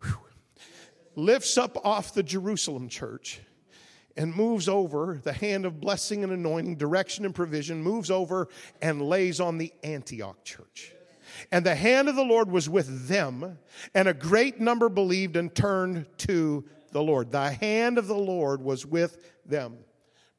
whew, 0.02 0.18
lifts 1.14 1.58
up 1.58 1.76
off 1.84 2.14
the 2.14 2.22
Jerusalem 2.22 2.88
church 2.88 3.40
and 4.16 4.34
moves 4.34 4.68
over 4.68 5.20
the 5.22 5.32
hand 5.32 5.64
of 5.64 5.80
blessing 5.80 6.22
and 6.22 6.32
anointing, 6.32 6.76
direction 6.76 7.24
and 7.24 7.34
provision, 7.34 7.82
moves 7.82 8.10
over 8.10 8.48
and 8.80 9.02
lays 9.02 9.40
on 9.40 9.58
the 9.58 9.72
Antioch 9.82 10.44
church. 10.44 10.92
And 11.50 11.64
the 11.64 11.74
hand 11.74 12.08
of 12.08 12.16
the 12.16 12.24
Lord 12.24 12.50
was 12.50 12.68
with 12.68 13.08
them, 13.08 13.58
and 13.94 14.06
a 14.06 14.14
great 14.14 14.60
number 14.60 14.88
believed 14.88 15.36
and 15.36 15.54
turned 15.54 16.06
to 16.18 16.64
the 16.90 17.02
Lord. 17.02 17.30
The 17.30 17.52
hand 17.52 17.96
of 17.96 18.06
the 18.06 18.14
Lord 18.14 18.62
was 18.62 18.84
with 18.84 19.16
them. 19.46 19.78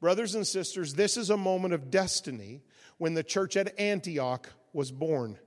Brothers 0.00 0.34
and 0.34 0.46
sisters, 0.46 0.94
this 0.94 1.16
is 1.16 1.30
a 1.30 1.36
moment 1.36 1.74
of 1.74 1.90
destiny 1.90 2.62
when 2.98 3.14
the 3.14 3.24
church 3.24 3.56
at 3.56 3.78
Antioch 3.78 4.50
was 4.72 4.92
born. 4.92 5.38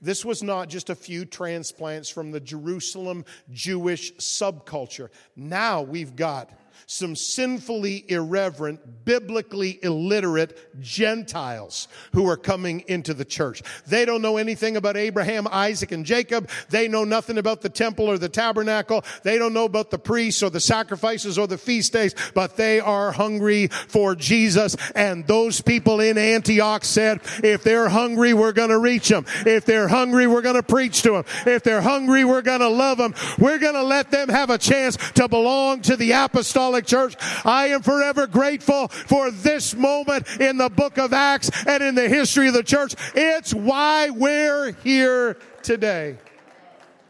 This 0.00 0.24
was 0.24 0.42
not 0.42 0.68
just 0.68 0.90
a 0.90 0.94
few 0.94 1.24
transplants 1.24 2.08
from 2.08 2.30
the 2.30 2.40
Jerusalem 2.40 3.24
Jewish 3.52 4.14
subculture. 4.14 5.08
Now 5.36 5.82
we've 5.82 6.16
got 6.16 6.50
some 6.86 7.16
sinfully 7.16 8.04
irreverent, 8.08 9.04
biblically 9.04 9.78
illiterate 9.82 10.58
Gentiles 10.80 11.88
who 12.12 12.28
are 12.28 12.36
coming 12.36 12.84
into 12.88 13.14
the 13.14 13.24
church. 13.24 13.62
They 13.86 14.04
don't 14.04 14.22
know 14.22 14.36
anything 14.36 14.76
about 14.76 14.96
Abraham, 14.96 15.46
Isaac, 15.50 15.92
and 15.92 16.04
Jacob. 16.04 16.48
They 16.68 16.88
know 16.88 17.04
nothing 17.04 17.38
about 17.38 17.60
the 17.60 17.68
temple 17.68 18.06
or 18.06 18.18
the 18.18 18.28
tabernacle. 18.28 19.04
They 19.22 19.38
don't 19.38 19.54
know 19.54 19.64
about 19.64 19.90
the 19.90 19.98
priests 19.98 20.42
or 20.42 20.50
the 20.50 20.60
sacrifices 20.60 21.38
or 21.38 21.46
the 21.46 21.58
feast 21.58 21.92
days, 21.92 22.14
but 22.34 22.56
they 22.56 22.80
are 22.80 23.12
hungry 23.12 23.68
for 23.68 24.14
Jesus. 24.14 24.76
And 24.94 25.26
those 25.26 25.60
people 25.60 26.00
in 26.00 26.18
Antioch 26.18 26.84
said, 26.84 27.20
if 27.42 27.64
they're 27.64 27.88
hungry, 27.88 28.34
we're 28.34 28.52
going 28.52 28.70
to 28.70 28.78
reach 28.78 29.08
them. 29.08 29.26
If 29.46 29.64
they're 29.64 29.88
hungry, 29.88 30.26
we're 30.26 30.42
going 30.42 30.56
to 30.56 30.62
preach 30.62 31.02
to 31.02 31.12
them. 31.12 31.24
If 31.46 31.62
they're 31.62 31.82
hungry, 31.82 32.24
we're 32.24 32.42
going 32.42 32.60
to 32.60 32.68
love 32.68 32.98
them. 32.98 33.14
We're 33.38 33.58
going 33.58 33.74
to 33.74 33.82
let 33.82 34.10
them 34.10 34.28
have 34.28 34.50
a 34.50 34.58
chance 34.58 34.96
to 35.12 35.28
belong 35.28 35.82
to 35.82 35.96
the 35.96 36.12
apostolic 36.12 36.59
church. 36.82 37.16
I 37.44 37.68
am 37.68 37.82
forever 37.82 38.26
grateful 38.26 38.88
for 38.88 39.30
this 39.30 39.74
moment 39.74 40.26
in 40.40 40.56
the 40.58 40.68
book 40.68 40.98
of 40.98 41.12
Acts 41.12 41.50
and 41.66 41.82
in 41.82 41.94
the 41.94 42.08
history 42.08 42.48
of 42.48 42.54
the 42.54 42.62
church. 42.62 42.94
It's 43.14 43.54
why 43.54 44.10
we're 44.10 44.72
here 44.72 45.38
today. 45.62 46.18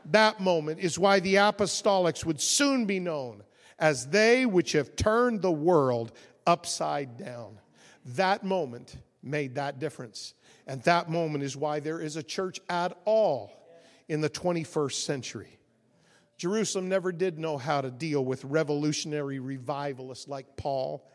That 0.06 0.40
moment 0.40 0.80
is 0.80 0.98
why 0.98 1.20
the 1.20 1.36
apostolics 1.36 2.24
would 2.24 2.40
soon 2.40 2.86
be 2.86 3.00
known 3.00 3.42
as 3.78 4.06
they 4.08 4.46
which 4.46 4.72
have 4.72 4.96
turned 4.96 5.42
the 5.42 5.52
world 5.52 6.12
upside 6.46 7.16
down. 7.16 7.58
That 8.16 8.44
moment 8.44 8.96
made 9.22 9.54
that 9.56 9.78
difference. 9.78 10.34
And 10.66 10.82
that 10.82 11.10
moment 11.10 11.44
is 11.44 11.56
why 11.56 11.80
there 11.80 12.00
is 12.00 12.16
a 12.16 12.22
church 12.22 12.60
at 12.68 12.96
all 13.04 13.52
in 14.08 14.20
the 14.20 14.30
21st 14.30 15.04
century. 15.04 15.59
Jerusalem 16.40 16.88
never 16.88 17.12
did 17.12 17.38
know 17.38 17.58
how 17.58 17.82
to 17.82 17.90
deal 17.90 18.24
with 18.24 18.42
revolutionary 18.46 19.38
revivalists 19.38 20.26
like 20.26 20.56
Paul. 20.56 21.06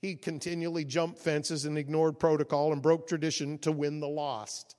He 0.00 0.14
continually 0.14 0.84
jumped 0.84 1.18
fences 1.18 1.64
and 1.64 1.76
ignored 1.76 2.20
protocol 2.20 2.72
and 2.72 2.80
broke 2.80 3.08
tradition 3.08 3.58
to 3.58 3.72
win 3.72 3.98
the 3.98 4.06
lost. 4.06 4.76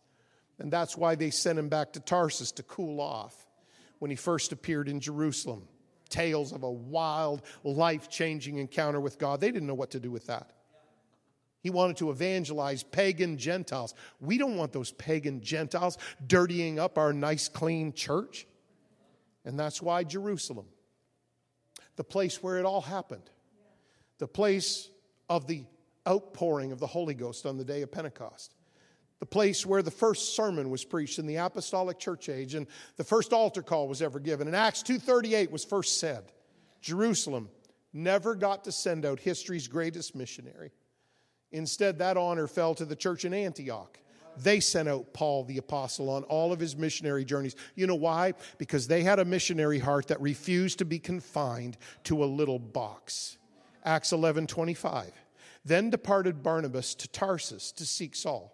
And 0.60 0.72
that's 0.72 0.96
why 0.96 1.16
they 1.16 1.30
sent 1.30 1.60
him 1.60 1.68
back 1.68 1.92
to 1.92 2.00
Tarsus 2.00 2.54
to 2.54 2.64
cool 2.64 3.02
off 3.02 3.36
when 4.00 4.10
he 4.10 4.16
first 4.16 4.54
appeared 4.54 4.88
in 4.88 5.02
Jerusalem. 5.02 5.68
Tales 6.08 6.54
of 6.54 6.64
a 6.64 6.72
wild, 6.72 7.42
life 7.66 8.10
changing 8.10 8.60
encounter 8.60 9.02
with 9.02 9.20
God. 9.20 9.42
They 9.42 9.52
didn't 9.52 9.68
know 9.68 9.74
what 9.74 9.92
to 9.92 10.00
do 10.00 10.10
with 10.10 10.28
that. 10.28 10.52
He 11.60 11.70
wanted 11.70 11.98
to 11.98 12.12
evangelize 12.12 12.82
pagan 12.82 13.38
Gentiles. 13.38 13.94
We 14.22 14.38
don't 14.38 14.56
want 14.56 14.72
those 14.72 14.94
pagan 14.94 15.42
Gentiles 15.42 15.98
dirtying 16.26 16.80
up 16.80 16.98
our 16.98 17.12
nice, 17.12 17.50
clean 17.50 17.92
church. 17.92 18.48
And 19.46 19.60
that's 19.60 19.82
why 19.82 20.04
Jerusalem, 20.04 20.68
the 21.96 22.04
place 22.04 22.42
where 22.42 22.58
it 22.58 22.66
all 22.66 22.82
happened, 22.82 23.30
the 24.18 24.28
place 24.28 24.90
of 25.30 25.48
the 25.48 25.66
outpouring 26.08 26.72
of 26.72 26.80
the 26.80 26.88
Holy 26.88 27.14
Ghost 27.14 27.46
on 27.46 27.58
the 27.58 27.66
day 27.66 27.82
of 27.82 27.92
Pentecost, 27.92 28.56
the 29.20 29.26
place 29.26 29.66
where 29.66 29.82
the 29.82 29.92
first 29.92 30.36
sermon 30.36 30.70
was 30.70 30.84
preached 30.84 31.18
in 31.18 31.26
the 31.26 31.38
apostolic 31.38 31.98
church 31.98 32.28
age 32.30 32.56
and 32.56 32.68
the 32.98 33.04
first 33.04 33.32
altar 33.32 33.62
call 33.62 33.88
was 33.88 34.02
ever 34.02 34.20
given. 34.20 34.48
And 34.48 34.56
Acts 34.56 34.84
2:38 34.84 35.50
was 35.52 35.64
first 35.64 36.00
said. 36.00 36.32
Jerusalem 36.82 37.50
never 37.94 38.36
got 38.36 38.66
to 38.66 38.72
send 38.72 39.06
out 39.06 39.20
history's 39.20 39.68
greatest 39.68 40.16
missionary. 40.16 40.74
Instead, 41.52 42.00
that 42.00 42.18
honor 42.18 42.48
fell 42.48 42.76
to 42.76 42.84
the 42.84 42.96
church 42.96 43.24
in 43.24 43.34
Antioch. 43.34 43.98
They 44.38 44.60
sent 44.60 44.90
out 44.90 45.14
Paul 45.14 45.44
the 45.44 45.58
apostle 45.58 46.10
on 46.10 46.24
all 46.24 46.52
of 46.52 46.60
his 46.60 46.76
missionary 46.76 47.26
journeys. 47.26 47.56
You 47.76 47.88
know 47.88 47.96
why? 47.96 48.34
Because 48.58 48.88
they 48.88 49.04
had 49.04 49.20
a 49.20 49.26
missionary 49.26 49.80
heart 49.80 50.08
that 50.08 50.22
refused 50.22 50.80
to 50.80 50.86
be 50.86 51.00
confined 51.00 51.78
to 52.06 52.24
a 52.24 52.26
little 52.26 52.60
box. 52.60 53.38
Acts 53.86 54.12
11 54.12 54.48
25. 54.48 55.12
Then 55.66 55.90
departed 55.90 56.44
Barnabas 56.44 56.96
to 56.96 57.08
Tarsus 57.08 57.72
to 57.74 57.86
seek 57.86 58.16
Saul. 58.16 58.52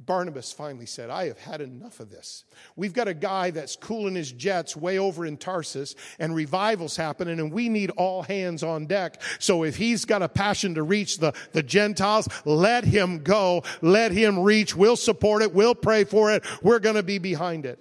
Barnabas 0.00 0.52
finally 0.52 0.86
said, 0.86 1.08
I 1.08 1.26
have 1.26 1.38
had 1.38 1.60
enough 1.60 2.00
of 2.00 2.10
this. 2.10 2.44
We've 2.76 2.92
got 2.92 3.08
a 3.08 3.14
guy 3.14 3.50
that's 3.50 3.76
cooling 3.76 4.16
his 4.16 4.32
jets 4.32 4.76
way 4.76 4.98
over 4.98 5.24
in 5.24 5.36
Tarsus, 5.36 5.94
and 6.18 6.34
revival's 6.34 6.96
happening, 6.96 7.38
and 7.38 7.52
we 7.52 7.68
need 7.68 7.90
all 7.90 8.22
hands 8.22 8.62
on 8.62 8.86
deck. 8.86 9.22
So 9.38 9.62
if 9.62 9.76
he's 9.76 10.04
got 10.04 10.22
a 10.22 10.28
passion 10.28 10.74
to 10.74 10.82
reach 10.82 11.18
the, 11.18 11.32
the 11.52 11.62
Gentiles, 11.62 12.28
let 12.44 12.84
him 12.84 13.22
go. 13.22 13.62
Let 13.82 14.12
him 14.12 14.40
reach. 14.40 14.74
We'll 14.74 14.96
support 14.96 15.42
it. 15.42 15.54
We'll 15.54 15.76
pray 15.76 16.04
for 16.04 16.32
it. 16.32 16.44
We're 16.62 16.80
going 16.80 16.96
to 16.96 17.02
be 17.02 17.18
behind 17.18 17.64
it. 17.64 17.78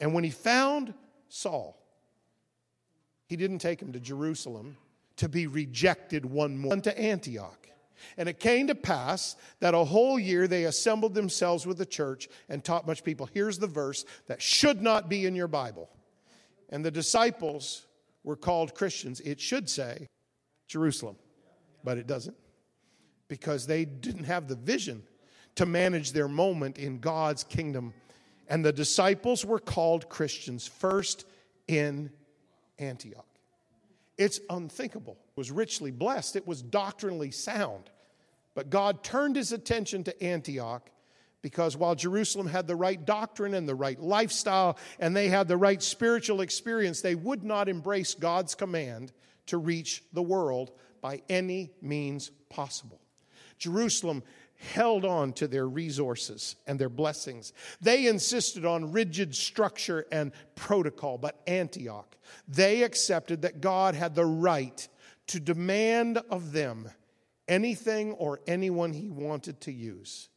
And 0.00 0.14
when 0.14 0.24
he 0.24 0.30
found 0.30 0.94
Saul, 1.28 1.76
he 3.26 3.36
didn't 3.36 3.58
take 3.58 3.80
him 3.80 3.92
to 3.92 4.00
Jerusalem 4.00 4.76
to 5.16 5.28
be 5.28 5.46
rejected 5.46 6.24
one 6.24 6.58
more, 6.58 6.76
to 6.76 6.98
Antioch. 6.98 7.68
And 8.16 8.28
it 8.28 8.40
came 8.40 8.66
to 8.66 8.74
pass 8.74 9.36
that 9.60 9.74
a 9.74 9.84
whole 9.84 10.18
year 10.18 10.46
they 10.46 10.64
assembled 10.64 11.14
themselves 11.14 11.66
with 11.66 11.78
the 11.78 11.86
church 11.86 12.28
and 12.48 12.62
taught 12.62 12.86
much 12.86 13.04
people. 13.04 13.28
Here's 13.32 13.58
the 13.58 13.66
verse 13.66 14.04
that 14.26 14.42
should 14.42 14.82
not 14.82 15.08
be 15.08 15.26
in 15.26 15.34
your 15.34 15.48
Bible. 15.48 15.88
And 16.70 16.84
the 16.84 16.90
disciples 16.90 17.86
were 18.24 18.36
called 18.36 18.74
Christians. 18.74 19.20
It 19.20 19.40
should 19.40 19.68
say 19.68 20.08
Jerusalem, 20.66 21.16
but 21.82 21.98
it 21.98 22.06
doesn't 22.06 22.36
because 23.28 23.66
they 23.66 23.84
didn't 23.84 24.24
have 24.24 24.48
the 24.48 24.56
vision 24.56 25.02
to 25.54 25.64
manage 25.66 26.12
their 26.12 26.28
moment 26.28 26.78
in 26.78 26.98
God's 26.98 27.44
kingdom. 27.44 27.94
And 28.48 28.64
the 28.64 28.72
disciples 28.72 29.44
were 29.44 29.60
called 29.60 30.08
Christians 30.08 30.66
first 30.66 31.24
in 31.68 32.10
Antioch. 32.78 33.26
It's 34.18 34.40
unthinkable. 34.50 35.16
Was 35.40 35.50
richly 35.50 35.90
blessed, 35.90 36.36
it 36.36 36.46
was 36.46 36.60
doctrinally 36.60 37.30
sound. 37.30 37.88
But 38.54 38.68
God 38.68 39.02
turned 39.02 39.36
his 39.36 39.52
attention 39.52 40.04
to 40.04 40.22
Antioch 40.22 40.90
because 41.40 41.78
while 41.78 41.94
Jerusalem 41.94 42.46
had 42.46 42.66
the 42.66 42.76
right 42.76 43.02
doctrine 43.02 43.54
and 43.54 43.66
the 43.66 43.74
right 43.74 43.98
lifestyle 43.98 44.76
and 44.98 45.16
they 45.16 45.28
had 45.28 45.48
the 45.48 45.56
right 45.56 45.82
spiritual 45.82 46.42
experience, 46.42 47.00
they 47.00 47.14
would 47.14 47.42
not 47.42 47.70
embrace 47.70 48.12
God's 48.12 48.54
command 48.54 49.12
to 49.46 49.56
reach 49.56 50.02
the 50.12 50.20
world 50.20 50.72
by 51.00 51.22
any 51.30 51.70
means 51.80 52.30
possible. 52.50 53.00
Jerusalem 53.56 54.22
held 54.74 55.06
on 55.06 55.32
to 55.32 55.48
their 55.48 55.66
resources 55.66 56.54
and 56.66 56.78
their 56.78 56.90
blessings. 56.90 57.54
They 57.80 58.08
insisted 58.08 58.66
on 58.66 58.92
rigid 58.92 59.34
structure 59.34 60.04
and 60.12 60.32
protocol, 60.54 61.16
but 61.16 61.40
Antioch, 61.46 62.14
they 62.46 62.82
accepted 62.82 63.40
that 63.40 63.62
God 63.62 63.94
had 63.94 64.14
the 64.14 64.26
right 64.26 64.86
to 65.30 65.38
demand 65.38 66.18
of 66.28 66.50
them 66.50 66.90
anything 67.46 68.12
or 68.14 68.40
anyone 68.48 68.92
he 68.92 69.10
wanted 69.10 69.60
to 69.60 69.72
use. 69.72 70.28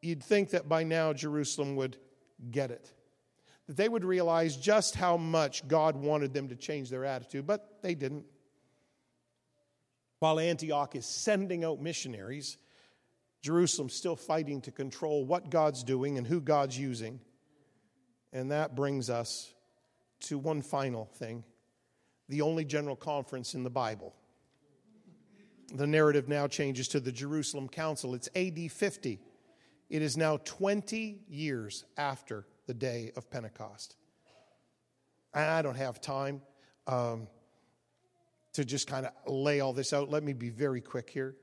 You'd 0.00 0.22
think 0.22 0.50
that 0.50 0.66
by 0.66 0.82
now 0.82 1.12
Jerusalem 1.12 1.76
would 1.76 1.98
get 2.50 2.70
it, 2.70 2.90
that 3.66 3.76
they 3.76 3.88
would 3.88 4.02
realize 4.02 4.56
just 4.56 4.94
how 4.94 5.18
much 5.18 5.68
God 5.68 5.94
wanted 5.94 6.32
them 6.32 6.48
to 6.48 6.56
change 6.56 6.88
their 6.88 7.04
attitude, 7.04 7.46
but 7.46 7.82
they 7.82 7.94
didn't. 7.94 8.24
While 10.20 10.40
Antioch 10.40 10.96
is 10.96 11.04
sending 11.04 11.62
out 11.62 11.82
missionaries, 11.82 12.56
Jerusalem's 13.42 13.94
still 13.94 14.16
fighting 14.16 14.62
to 14.62 14.70
control 14.70 15.26
what 15.26 15.50
God's 15.50 15.84
doing 15.84 16.16
and 16.16 16.26
who 16.26 16.40
God's 16.40 16.78
using. 16.78 17.20
And 18.32 18.52
that 18.52 18.74
brings 18.74 19.10
us 19.10 19.52
to 20.20 20.38
one 20.38 20.62
final 20.62 21.04
thing 21.04 21.44
the 22.30 22.40
only 22.40 22.64
general 22.64 22.96
conference 22.96 23.54
in 23.54 23.62
the 23.62 23.70
Bible. 23.70 24.14
The 25.74 25.86
narrative 25.86 26.28
now 26.28 26.48
changes 26.48 26.88
to 26.88 27.00
the 27.00 27.12
Jerusalem 27.12 27.68
Council. 27.68 28.14
It's 28.14 28.28
AD 28.34 28.72
50. 28.72 29.20
It 29.88 30.02
is 30.02 30.16
now 30.16 30.38
20 30.44 31.20
years 31.28 31.84
after 31.96 32.46
the 32.66 32.74
day 32.74 33.12
of 33.16 33.30
Pentecost. 33.30 33.96
I 35.34 35.62
don't 35.62 35.76
have 35.76 36.00
time 36.00 36.42
um, 36.86 37.28
to 38.54 38.64
just 38.64 38.88
kind 38.88 39.06
of 39.06 39.12
lay 39.32 39.60
all 39.60 39.72
this 39.72 39.92
out. 39.92 40.10
Let 40.10 40.24
me 40.24 40.32
be 40.32 40.50
very 40.50 40.80
quick 40.80 41.10
here. 41.10 41.36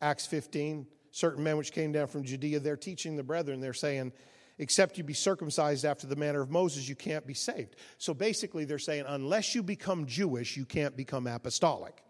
Acts 0.00 0.26
15 0.26 0.86
certain 1.10 1.42
men 1.42 1.56
which 1.56 1.72
came 1.72 1.92
down 1.92 2.06
from 2.06 2.22
Judea, 2.22 2.60
they're 2.60 2.76
teaching 2.76 3.16
the 3.16 3.22
brethren, 3.22 3.60
they're 3.60 3.72
saying, 3.72 4.12
except 4.58 4.98
you 4.98 5.04
be 5.04 5.14
circumcised 5.14 5.84
after 5.84 6.06
the 6.06 6.16
manner 6.16 6.40
of 6.40 6.50
Moses, 6.50 6.88
you 6.88 6.96
can't 6.96 7.26
be 7.26 7.34
saved. 7.34 7.76
So 7.98 8.12
basically, 8.12 8.64
they're 8.64 8.78
saying, 8.78 9.04
unless 9.06 9.54
you 9.54 9.62
become 9.62 10.06
Jewish, 10.06 10.56
you 10.56 10.64
can't 10.64 10.96
become 10.96 11.26
apostolic. 11.26 12.02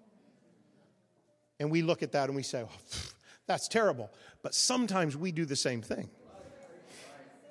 And 1.61 1.71
we 1.71 1.83
look 1.83 2.03
at 2.03 2.13
that 2.13 2.29
and 2.29 2.37
we 2.37 2.43
say, 2.43 2.65
oh, 2.65 3.01
that's 3.47 3.69
terrible. 3.69 4.11
But 4.43 4.55
sometimes 4.55 5.17
we 5.17 5.33
do 5.33 5.45
the 5.45 5.57
same 5.57 5.83
thing. 5.83 6.09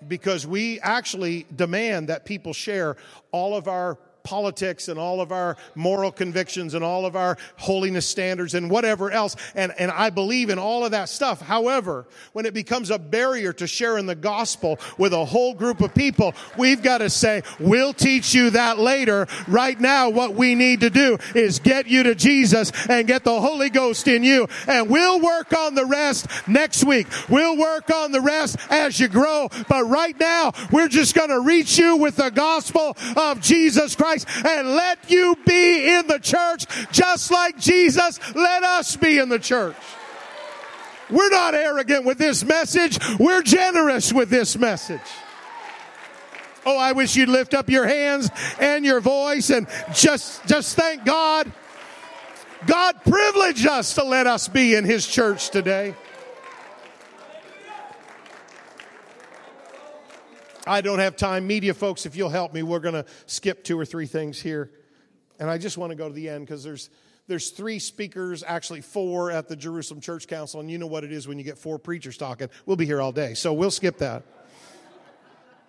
Because 0.07 0.45
we 0.45 0.79
actually 0.79 1.47
demand 1.55 2.09
that 2.09 2.23
people 2.23 2.53
share 2.53 2.97
all 3.31 3.55
of 3.55 3.67
our 3.67 3.97
politics 4.27 4.89
and 4.89 4.99
all 4.99 5.21
of 5.21 5.31
our 5.31 5.55
moral 5.73 6.11
convictions 6.11 6.73
and 6.73 6.83
all 6.83 7.05
of 7.05 7.15
our 7.15 7.37
holiness 7.55 8.05
standards 8.05 8.55
and 8.55 8.69
whatever 8.69 9.09
else. 9.09 9.37
And, 9.55 9.73
and 9.79 9.89
I 9.89 10.09
believe 10.09 10.49
in 10.49 10.59
all 10.59 10.83
of 10.83 10.91
that 10.91 11.07
stuff. 11.07 11.39
However, 11.39 12.05
when 12.33 12.45
it 12.45 12.53
becomes 12.53 12.91
a 12.91 12.99
barrier 12.99 13.53
to 13.53 13.67
sharing 13.67 14.05
the 14.05 14.15
gospel 14.15 14.79
with 14.97 15.13
a 15.13 15.23
whole 15.23 15.53
group 15.53 15.79
of 15.79 15.95
people, 15.95 16.33
we've 16.57 16.83
got 16.83 16.97
to 16.97 17.09
say, 17.09 17.41
we'll 17.57 17.93
teach 17.93 18.33
you 18.33 18.49
that 18.49 18.77
later. 18.77 19.27
Right 19.47 19.79
now, 19.79 20.09
what 20.09 20.35
we 20.35 20.55
need 20.55 20.81
to 20.81 20.89
do 20.89 21.17
is 21.33 21.59
get 21.59 21.87
you 21.87 22.03
to 22.03 22.13
Jesus 22.13 22.73
and 22.89 23.07
get 23.07 23.23
the 23.23 23.39
Holy 23.39 23.69
Ghost 23.69 24.09
in 24.09 24.25
you. 24.25 24.49
And 24.67 24.89
we'll 24.89 25.21
work 25.21 25.53
on 25.53 25.73
the 25.73 25.85
rest 25.85 26.27
next 26.49 26.83
week. 26.83 27.07
We'll 27.29 27.57
work 27.57 27.89
on 27.89 28.11
the 28.11 28.19
rest 28.19 28.57
as 28.69 28.99
you 28.99 29.07
grow. 29.07 29.47
But 29.69 29.85
right 29.85 30.19
now, 30.19 30.51
we're 30.69 30.89
just 30.89 31.15
going 31.15 31.29
to 31.29 31.39
reach 31.39 31.77
you 31.77 31.95
with 31.95 32.17
the 32.17 32.29
gospel 32.29 32.97
of 33.15 33.39
Jesus 33.39 33.95
Christ 33.95 34.16
and 34.45 34.69
let 34.69 35.09
you 35.09 35.35
be 35.45 35.93
in 35.93 36.07
the 36.07 36.19
church 36.19 36.65
just 36.91 37.31
like 37.31 37.57
Jesus 37.57 38.19
let 38.35 38.63
us 38.63 38.95
be 38.95 39.17
in 39.19 39.29
the 39.29 39.39
church. 39.39 39.75
We're 41.09 41.29
not 41.29 41.55
arrogant 41.55 42.05
with 42.05 42.17
this 42.17 42.43
message. 42.43 42.99
We're 43.17 43.41
generous 43.41 44.11
with 44.11 44.29
this 44.29 44.57
message. 44.57 44.99
Oh, 46.65 46.77
I 46.77 46.91
wish 46.91 47.15
you'd 47.15 47.29
lift 47.29 47.53
up 47.53 47.69
your 47.69 47.87
hands 47.87 48.29
and 48.59 48.83
your 48.83 48.99
voice 48.99 49.49
and 49.49 49.67
just, 49.93 50.45
just 50.45 50.75
thank 50.75 51.05
God. 51.05 51.49
God 52.65 52.95
privileged 53.03 53.65
us 53.65 53.93
to 53.95 54.03
let 54.03 54.27
us 54.27 54.49
be 54.49 54.75
in 54.75 54.83
His 54.83 55.07
church 55.07 55.49
today. 55.49 55.95
I 60.67 60.81
don't 60.81 60.99
have 60.99 61.15
time. 61.15 61.47
Media 61.47 61.73
folks, 61.73 62.05
if 62.05 62.15
you'll 62.15 62.29
help 62.29 62.53
me, 62.53 62.63
we're 62.63 62.79
going 62.79 62.95
to 62.95 63.05
skip 63.25 63.63
two 63.63 63.79
or 63.79 63.85
three 63.85 64.05
things 64.05 64.41
here. 64.41 64.71
And 65.39 65.49
I 65.49 65.57
just 65.57 65.77
want 65.77 65.91
to 65.91 65.95
go 65.95 66.07
to 66.07 66.13
the 66.13 66.29
end 66.29 66.45
because 66.45 66.63
there's 66.63 66.89
there's 67.27 67.49
three 67.49 67.79
speakers, 67.79 68.41
actually 68.45 68.81
four 68.81 69.31
at 69.31 69.49
the 69.49 69.55
Jerusalem 69.55 69.99
Church 69.99 70.27
Council, 70.27 70.61
and 70.61 70.71
you 70.71 70.77
know 70.77 70.87
what 70.87 71.03
it 71.03 71.11
is 71.11 71.27
when 71.27 71.37
you 71.37 71.43
get 71.43 71.57
four 71.57 71.77
preachers 71.77 72.17
talking. 72.17 72.49
We'll 72.65 72.77
be 72.77 72.85
here 72.85 73.01
all 73.01 73.11
day, 73.11 73.33
so 73.33 73.51
we'll 73.51 73.71
skip 73.71 73.97
that. 73.97 74.23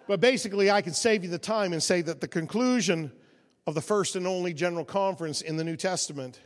But 0.07 0.21
basically, 0.21 0.71
I 0.71 0.83
can 0.83 0.95
save 0.95 1.25
you 1.25 1.31
the 1.31 1.39
time 1.39 1.73
and 1.73 1.83
say 1.83 2.01
that 2.03 2.21
the 2.21 2.29
conclusion 2.29 3.13
of 3.67 3.75
the 3.75 3.81
first 3.81 4.17
and 4.17 4.27
only 4.27 4.55
general 4.55 4.85
conference 4.85 5.43
in 5.43 5.57
the 5.57 5.65
New 5.65 5.77
Testament 5.77 6.41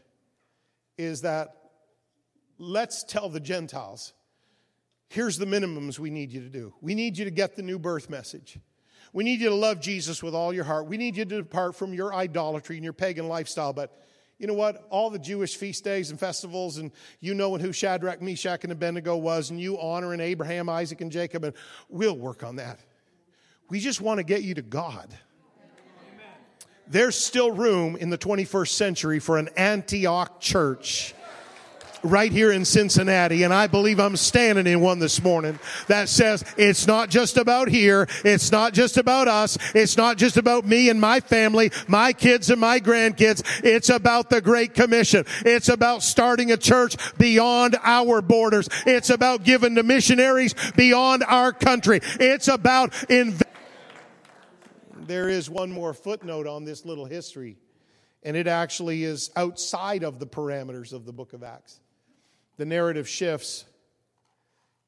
is 0.96 1.20
that 1.20 1.56
let's 2.58 3.04
tell 3.04 3.28
the 3.28 3.38
Gentiles 3.38 4.14
here's 5.12 5.36
the 5.36 5.44
minimums 5.44 5.98
we 5.98 6.08
need 6.08 6.32
you 6.32 6.40
to 6.40 6.48
do. 6.48 6.72
We 6.80 6.94
need 6.94 7.18
you 7.18 7.26
to 7.26 7.30
get 7.30 7.54
the 7.54 7.62
new 7.62 7.78
birth 7.78 8.08
message. 8.08 8.58
We 9.12 9.24
need 9.24 9.40
you 9.40 9.50
to 9.50 9.54
love 9.54 9.78
Jesus 9.78 10.22
with 10.22 10.34
all 10.34 10.54
your 10.54 10.64
heart. 10.64 10.86
We 10.86 10.96
need 10.96 11.18
you 11.18 11.26
to 11.26 11.36
depart 11.36 11.76
from 11.76 11.92
your 11.92 12.14
idolatry 12.14 12.76
and 12.76 12.84
your 12.84 12.94
pagan 12.94 13.28
lifestyle. 13.28 13.74
But 13.74 14.02
you 14.38 14.46
know 14.46 14.54
what? 14.54 14.86
All 14.88 15.10
the 15.10 15.18
Jewish 15.18 15.56
feast 15.56 15.84
days 15.84 16.10
and 16.10 16.18
festivals, 16.18 16.78
and 16.78 16.90
you 17.20 17.34
know 17.34 17.54
who 17.58 17.72
Shadrach, 17.72 18.22
Meshach, 18.22 18.64
and 18.64 18.72
Abednego 18.72 19.16
was, 19.16 19.50
and 19.50 19.60
you 19.60 19.78
honoring 19.78 20.20
Abraham, 20.20 20.70
Isaac, 20.70 21.02
and 21.02 21.12
Jacob, 21.12 21.44
and 21.44 21.54
we'll 21.90 22.16
work 22.16 22.42
on 22.42 22.56
that. 22.56 22.80
We 23.68 23.80
just 23.80 24.00
want 24.00 24.18
to 24.18 24.24
get 24.24 24.42
you 24.42 24.54
to 24.54 24.62
God. 24.62 25.14
There's 26.88 27.16
still 27.16 27.52
room 27.52 27.96
in 27.96 28.08
the 28.08 28.18
21st 28.18 28.68
century 28.68 29.18
for 29.18 29.36
an 29.38 29.50
Antioch 29.56 30.40
church 30.40 31.14
right 32.02 32.32
here 32.32 32.52
in 32.52 32.64
Cincinnati. 32.64 33.42
And 33.42 33.52
I 33.52 33.66
believe 33.66 34.00
I'm 34.00 34.16
standing 34.16 34.66
in 34.66 34.80
one 34.80 34.98
this 34.98 35.22
morning 35.22 35.58
that 35.86 36.08
says 36.08 36.44
it's 36.56 36.86
not 36.86 37.10
just 37.10 37.36
about 37.36 37.68
here. 37.68 38.08
It's 38.24 38.50
not 38.50 38.72
just 38.72 38.96
about 38.96 39.28
us. 39.28 39.58
It's 39.74 39.96
not 39.96 40.18
just 40.18 40.36
about 40.36 40.66
me 40.66 40.88
and 40.88 41.00
my 41.00 41.20
family, 41.20 41.70
my 41.88 42.12
kids 42.12 42.50
and 42.50 42.60
my 42.60 42.80
grandkids. 42.80 43.42
It's 43.64 43.88
about 43.88 44.30
the 44.30 44.40
Great 44.40 44.74
Commission. 44.74 45.24
It's 45.44 45.68
about 45.68 46.02
starting 46.02 46.52
a 46.52 46.56
church 46.56 46.96
beyond 47.18 47.76
our 47.82 48.22
borders. 48.22 48.68
It's 48.86 49.10
about 49.10 49.44
giving 49.44 49.74
to 49.76 49.82
missionaries 49.82 50.54
beyond 50.76 51.24
our 51.26 51.52
country. 51.52 52.00
It's 52.20 52.48
about 52.48 53.10
invest- 53.10 53.44
there 55.06 55.28
is 55.28 55.50
one 55.50 55.70
more 55.70 55.92
footnote 55.92 56.46
on 56.46 56.64
this 56.64 56.84
little 56.84 57.04
history, 57.04 57.56
and 58.22 58.36
it 58.36 58.46
actually 58.46 59.04
is 59.04 59.30
outside 59.36 60.04
of 60.04 60.18
the 60.18 60.26
parameters 60.26 60.92
of 60.92 61.04
the 61.04 61.12
book 61.12 61.32
of 61.32 61.42
Acts 61.42 61.80
the 62.56 62.64
narrative 62.64 63.08
shifts, 63.08 63.64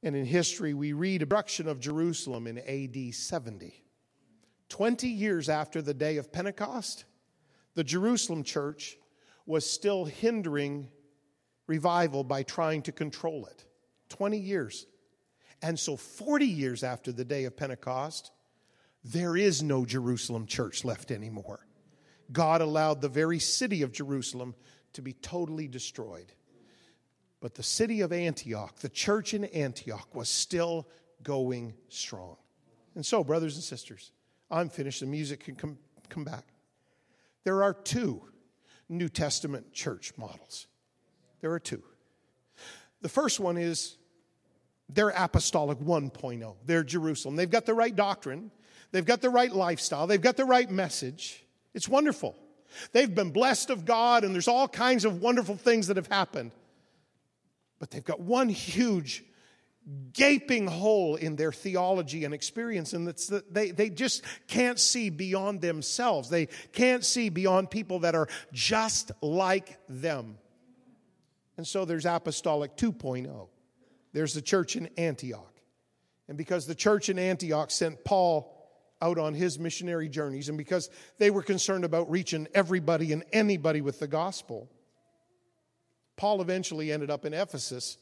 and 0.03 0.14
in 0.14 0.24
history, 0.24 0.74
we 0.74 0.92
read 0.92 1.20
destruction 1.20 1.66
of 1.66 1.81
Jerusalem 1.81 2.46
in 2.46 2.59
AD 2.59 3.14
70. 3.14 3.83
20 4.68 5.09
years 5.09 5.48
after 5.48 5.81
the 5.81 5.94
day 5.94 6.16
of 6.16 6.33
Pentecost, 6.33 7.05
the 7.74 7.85
Jerusalem 7.85 8.42
church 8.42 8.98
was 9.46 9.68
still 9.68 10.05
hindering 10.05 10.88
revival 11.66 12.24
by 12.24 12.42
trying 12.42 12.83
to 12.83 12.92
control 12.92 13.46
it. 13.46 13.64
20 14.11 14.38
years. 14.38 14.87
And 15.62 15.79
so, 15.79 15.96
40 15.96 16.46
years 16.46 16.85
after 16.85 17.12
the 17.12 17.24
day 17.24 17.44
of 17.44 17.57
Pentecost, 17.57 18.31
there 19.05 19.37
is 19.37 19.62
no 19.62 19.85
Jerusalem 19.85 20.46
church 20.46 20.85
left 20.85 21.11
anymore. 21.11 21.66
God 22.33 22.61
allowed 22.61 23.00
the 23.00 23.09
very 23.09 23.38
city 23.38 23.83
of 23.83 23.92
Jerusalem 23.92 24.55
to 24.94 25.03
be 25.03 25.12
totally 25.12 25.68
destroyed. 25.68 26.33
But 27.44 27.57
the 27.57 27.62
city 27.62 28.00
of 28.00 28.11
Antioch, 28.11 28.78
the 28.78 28.88
church 28.88 29.35
in 29.35 29.44
Antioch, 29.44 30.14
was 30.14 30.30
still 30.30 30.88
going 31.22 31.74
strong. 31.90 32.37
And 32.94 33.04
so, 33.04 33.22
brothers 33.22 33.57
and 33.57 33.62
sisters, 33.62 34.12
I'm 34.50 34.70
finished. 34.70 35.00
The 35.00 35.07
music 35.07 35.40
can 35.40 35.54
come, 35.54 35.76
come 36.09 36.24
back. 36.24 36.46
There 37.44 37.62
are 37.62 37.74
two 37.74 38.22
New 38.88 39.11
Testament 39.11 39.74
church 39.74 40.14
models. 40.16 40.68
There 41.42 41.52
are 41.52 41.59
two. 41.59 41.83
The 43.02 43.11
first 43.11 43.38
one 43.38 43.59
is 43.59 43.98
they're 44.88 45.11
apostolic 45.11 45.76
1.0. 45.80 46.54
They're 46.64 46.83
Jerusalem. 46.83 47.37
They've 47.37 47.50
got 47.50 47.66
the 47.66 47.74
right 47.74 47.94
doctrine, 47.94 48.52
they've 48.90 49.04
got 49.04 49.20
the 49.20 49.28
right 49.28 49.52
lifestyle, 49.52 50.07
they've 50.07 50.18
got 50.18 50.38
the 50.38 50.46
right 50.46 50.70
message. 50.70 51.44
It's 51.74 51.90
wonderful. 51.90 52.37
They've 52.92 53.14
been 53.14 53.33
blessed 53.33 53.68
of 53.68 53.85
God, 53.85 54.24
and 54.24 54.33
there's 54.33 54.48
all 54.48 54.66
kinds 54.66 55.04
of 55.04 55.20
wonderful 55.20 55.57
things 55.57 55.88
that 55.88 55.98
have 55.98 56.07
happened. 56.07 56.50
But 57.79 57.91
they've 57.91 58.05
got 58.05 58.21
one 58.21 58.49
huge 58.49 59.25
gaping 60.13 60.67
hole 60.67 61.17
in 61.17 61.37
their 61.37 61.53
theology 61.53 62.25
and 62.25 62.33
experience, 62.33 62.95
and 62.95 63.07
it's 63.09 63.27
that 63.29 63.53
they, 63.53 63.71
they 63.71 63.91
just 63.91 64.23
can't 64.49 64.79
see 64.79 65.11
beyond 65.11 65.61
themselves. 65.61 66.31
They 66.31 66.47
can't 66.73 67.05
see 67.05 67.29
beyond 67.29 67.71
people 67.71 68.01
that 68.01 68.15
are 68.15 68.29
just 68.53 69.13
like 69.21 69.79
them. 69.89 70.39
And 71.57 71.67
so 71.67 71.85
there's 71.85 72.07
Apostolic 72.07 72.77
2.0. 72.77 73.49
There's 74.13 74.35
the 74.35 74.43
church 74.43 74.77
in 74.77 74.89
Antioch. 74.97 75.55
And 76.29 76.39
because 76.39 76.67
the 76.67 76.75
church 76.75 77.09
in 77.09 77.19
Antioch 77.19 77.71
sent 77.71 78.05
Paul 78.05 78.51
out 79.03 79.19
on 79.19 79.35
his 79.35 79.59
missionary 79.59 80.09
journeys, 80.09 80.49
and 80.49 80.57
because 80.57 80.89
they 81.19 81.31
were 81.31 81.43
concerned 81.43 81.85
about 81.85 82.11
reaching 82.11 82.49
everybody 82.55 83.13
and 83.13 83.25
anybody 83.33 83.83
with 83.83 83.99
the 83.99 84.07
gospel, 84.07 84.71
Paul 86.16 86.40
eventually 86.40 86.92
ended 86.92 87.11
up 87.11 87.24
in 87.24 87.35
Ephesus, 87.35 87.98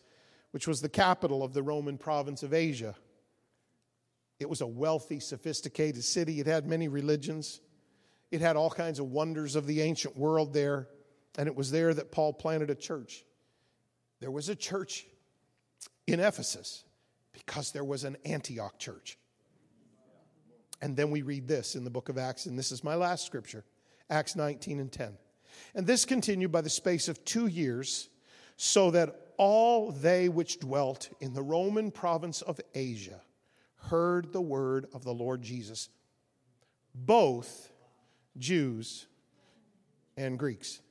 which 0.50 0.68
was 0.68 0.80
the 0.80 0.88
capital 0.88 1.42
of 1.42 1.52
the 1.52 1.62
Roman 1.62 1.98
province 1.98 2.42
of 2.42 2.52
Asia. 2.52 2.94
It 4.38 4.48
was 4.48 4.60
a 4.60 4.66
wealthy, 4.66 5.20
sophisticated 5.20 6.04
city. 6.04 6.40
It 6.40 6.46
had 6.46 6.66
many 6.66 6.88
religions. 6.88 7.60
It 8.30 8.40
had 8.40 8.56
all 8.56 8.70
kinds 8.70 8.98
of 8.98 9.06
wonders 9.06 9.56
of 9.56 9.66
the 9.66 9.80
ancient 9.82 10.16
world 10.16 10.52
there. 10.52 10.88
And 11.38 11.46
it 11.46 11.54
was 11.54 11.70
there 11.70 11.94
that 11.94 12.12
Paul 12.12 12.32
planted 12.32 12.70
a 12.70 12.74
church. 12.74 13.24
There 14.20 14.30
was 14.30 14.48
a 14.48 14.56
church 14.56 15.06
in 16.06 16.20
Ephesus 16.20 16.84
because 17.32 17.72
there 17.72 17.84
was 17.84 18.04
an 18.04 18.16
Antioch 18.24 18.78
church. 18.78 19.18
And 20.80 20.96
then 20.96 21.10
we 21.10 21.22
read 21.22 21.46
this 21.46 21.76
in 21.76 21.84
the 21.84 21.90
book 21.90 22.08
of 22.08 22.18
Acts, 22.18 22.46
and 22.46 22.58
this 22.58 22.72
is 22.72 22.82
my 22.82 22.96
last 22.96 23.24
scripture 23.24 23.64
Acts 24.10 24.36
19 24.36 24.80
and 24.80 24.92
10. 24.92 25.16
And 25.74 25.86
this 25.86 26.04
continued 26.04 26.52
by 26.52 26.60
the 26.60 26.70
space 26.70 27.08
of 27.08 27.24
two 27.24 27.46
years, 27.46 28.08
so 28.56 28.90
that 28.90 29.32
all 29.38 29.90
they 29.90 30.28
which 30.28 30.60
dwelt 30.60 31.08
in 31.20 31.32
the 31.32 31.42
Roman 31.42 31.90
province 31.90 32.42
of 32.42 32.60
Asia 32.74 33.20
heard 33.76 34.32
the 34.32 34.40
word 34.40 34.86
of 34.92 35.02
the 35.02 35.14
Lord 35.14 35.42
Jesus, 35.42 35.88
both 36.94 37.72
Jews 38.36 39.06
and 40.16 40.38
Greeks 40.38 40.81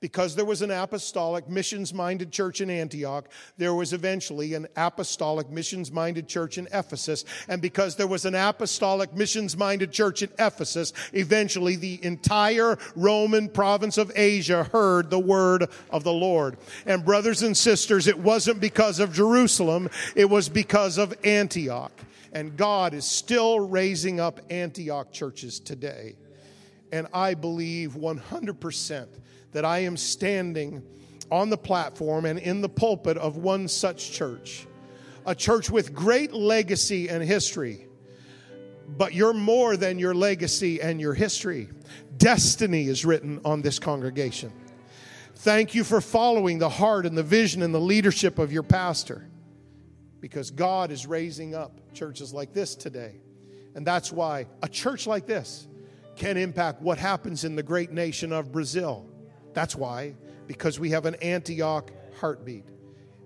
because 0.00 0.34
there 0.34 0.44
was 0.44 0.62
an 0.62 0.70
apostolic 0.70 1.48
missions 1.48 1.92
minded 1.92 2.32
church 2.32 2.60
in 2.60 2.70
Antioch, 2.70 3.28
there 3.58 3.74
was 3.74 3.92
eventually 3.92 4.54
an 4.54 4.66
apostolic 4.76 5.50
missions 5.50 5.92
minded 5.92 6.26
church 6.26 6.58
in 6.58 6.66
Ephesus. 6.72 7.24
And 7.48 7.60
because 7.60 7.96
there 7.96 8.06
was 8.06 8.24
an 8.24 8.34
apostolic 8.34 9.14
missions 9.14 9.56
minded 9.56 9.92
church 9.92 10.22
in 10.22 10.30
Ephesus, 10.38 10.92
eventually 11.12 11.76
the 11.76 12.02
entire 12.02 12.78
Roman 12.96 13.48
province 13.48 13.98
of 13.98 14.10
Asia 14.16 14.64
heard 14.64 15.10
the 15.10 15.18
word 15.18 15.68
of 15.90 16.04
the 16.04 16.12
Lord. 16.12 16.56
And 16.86 17.04
brothers 17.04 17.42
and 17.42 17.56
sisters, 17.56 18.06
it 18.06 18.18
wasn't 18.18 18.60
because 18.60 19.00
of 19.00 19.12
Jerusalem, 19.12 19.90
it 20.16 20.28
was 20.28 20.48
because 20.48 20.98
of 20.98 21.14
Antioch. 21.24 21.92
And 22.32 22.56
God 22.56 22.94
is 22.94 23.04
still 23.04 23.60
raising 23.60 24.20
up 24.20 24.40
Antioch 24.50 25.12
churches 25.12 25.58
today. 25.58 26.14
And 26.92 27.06
I 27.12 27.34
believe 27.34 27.92
100% 27.92 29.08
that 29.52 29.64
I 29.64 29.80
am 29.80 29.96
standing 29.96 30.82
on 31.30 31.50
the 31.50 31.58
platform 31.58 32.24
and 32.24 32.38
in 32.38 32.60
the 32.60 32.68
pulpit 32.68 33.16
of 33.16 33.36
one 33.36 33.68
such 33.68 34.12
church, 34.12 34.66
a 35.26 35.34
church 35.34 35.70
with 35.70 35.94
great 35.94 36.32
legacy 36.32 37.08
and 37.08 37.22
history. 37.22 37.86
But 38.88 39.14
you're 39.14 39.32
more 39.32 39.76
than 39.76 39.98
your 39.98 40.14
legacy 40.14 40.80
and 40.80 41.00
your 41.00 41.14
history. 41.14 41.68
Destiny 42.16 42.88
is 42.88 43.04
written 43.04 43.40
on 43.44 43.62
this 43.62 43.78
congregation. 43.78 44.52
Thank 45.36 45.74
you 45.74 45.84
for 45.84 46.00
following 46.00 46.58
the 46.58 46.68
heart 46.68 47.06
and 47.06 47.16
the 47.16 47.22
vision 47.22 47.62
and 47.62 47.72
the 47.72 47.80
leadership 47.80 48.38
of 48.38 48.52
your 48.52 48.64
pastor 48.64 49.30
because 50.20 50.50
God 50.50 50.90
is 50.90 51.06
raising 51.06 51.54
up 51.54 51.80
churches 51.94 52.34
like 52.34 52.52
this 52.52 52.74
today. 52.74 53.20
And 53.74 53.86
that's 53.86 54.12
why 54.12 54.46
a 54.62 54.68
church 54.68 55.06
like 55.06 55.26
this 55.26 55.66
can 56.20 56.36
impact 56.36 56.82
what 56.82 56.98
happens 56.98 57.44
in 57.44 57.56
the 57.56 57.62
great 57.62 57.92
nation 57.92 58.30
of 58.30 58.52
Brazil. 58.52 59.08
That's 59.54 59.74
why, 59.74 60.14
because 60.46 60.78
we 60.78 60.90
have 60.90 61.06
an 61.06 61.14
Antioch 61.16 61.90
heartbeat. 62.18 62.66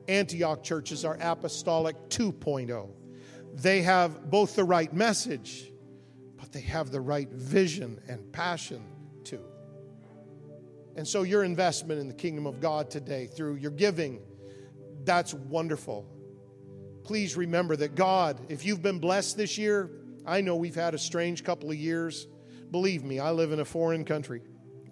Antioch 0.06 0.62
churches 0.62 1.04
are 1.04 1.18
apostolic 1.20 1.96
2.0. 2.08 2.88
They 3.52 3.82
have 3.82 4.30
both 4.30 4.54
the 4.54 4.62
right 4.62 4.92
message, 4.94 5.72
but 6.36 6.52
they 6.52 6.60
have 6.60 6.92
the 6.92 7.00
right 7.00 7.28
vision 7.30 8.00
and 8.06 8.32
passion 8.32 8.84
too. 9.24 9.42
And 10.94 11.06
so, 11.06 11.24
your 11.24 11.42
investment 11.42 12.00
in 12.00 12.06
the 12.06 12.14
kingdom 12.14 12.46
of 12.46 12.60
God 12.60 12.92
today 12.92 13.26
through 13.26 13.56
your 13.56 13.72
giving, 13.72 14.20
that's 15.02 15.34
wonderful. 15.34 16.06
Please 17.02 17.36
remember 17.36 17.74
that 17.74 17.96
God, 17.96 18.40
if 18.48 18.64
you've 18.64 18.82
been 18.82 19.00
blessed 19.00 19.36
this 19.36 19.58
year, 19.58 19.90
I 20.24 20.42
know 20.42 20.54
we've 20.54 20.76
had 20.76 20.94
a 20.94 20.98
strange 20.98 21.42
couple 21.42 21.72
of 21.72 21.76
years. 21.76 22.28
Believe 22.70 23.04
me, 23.04 23.18
I 23.18 23.30
live 23.30 23.52
in 23.52 23.60
a 23.60 23.64
foreign 23.64 24.04
country. 24.04 24.42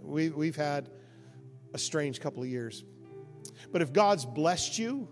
We, 0.01 0.31
we've 0.31 0.57
had 0.57 0.91
a 1.75 1.79
strange 1.79 2.21
couple 2.21 2.43
of 2.43 2.49
years. 2.49 2.85
But 3.71 3.83
if 3.83 3.93
God's 3.93 4.25
blessed 4.25 4.79
you, 4.79 5.09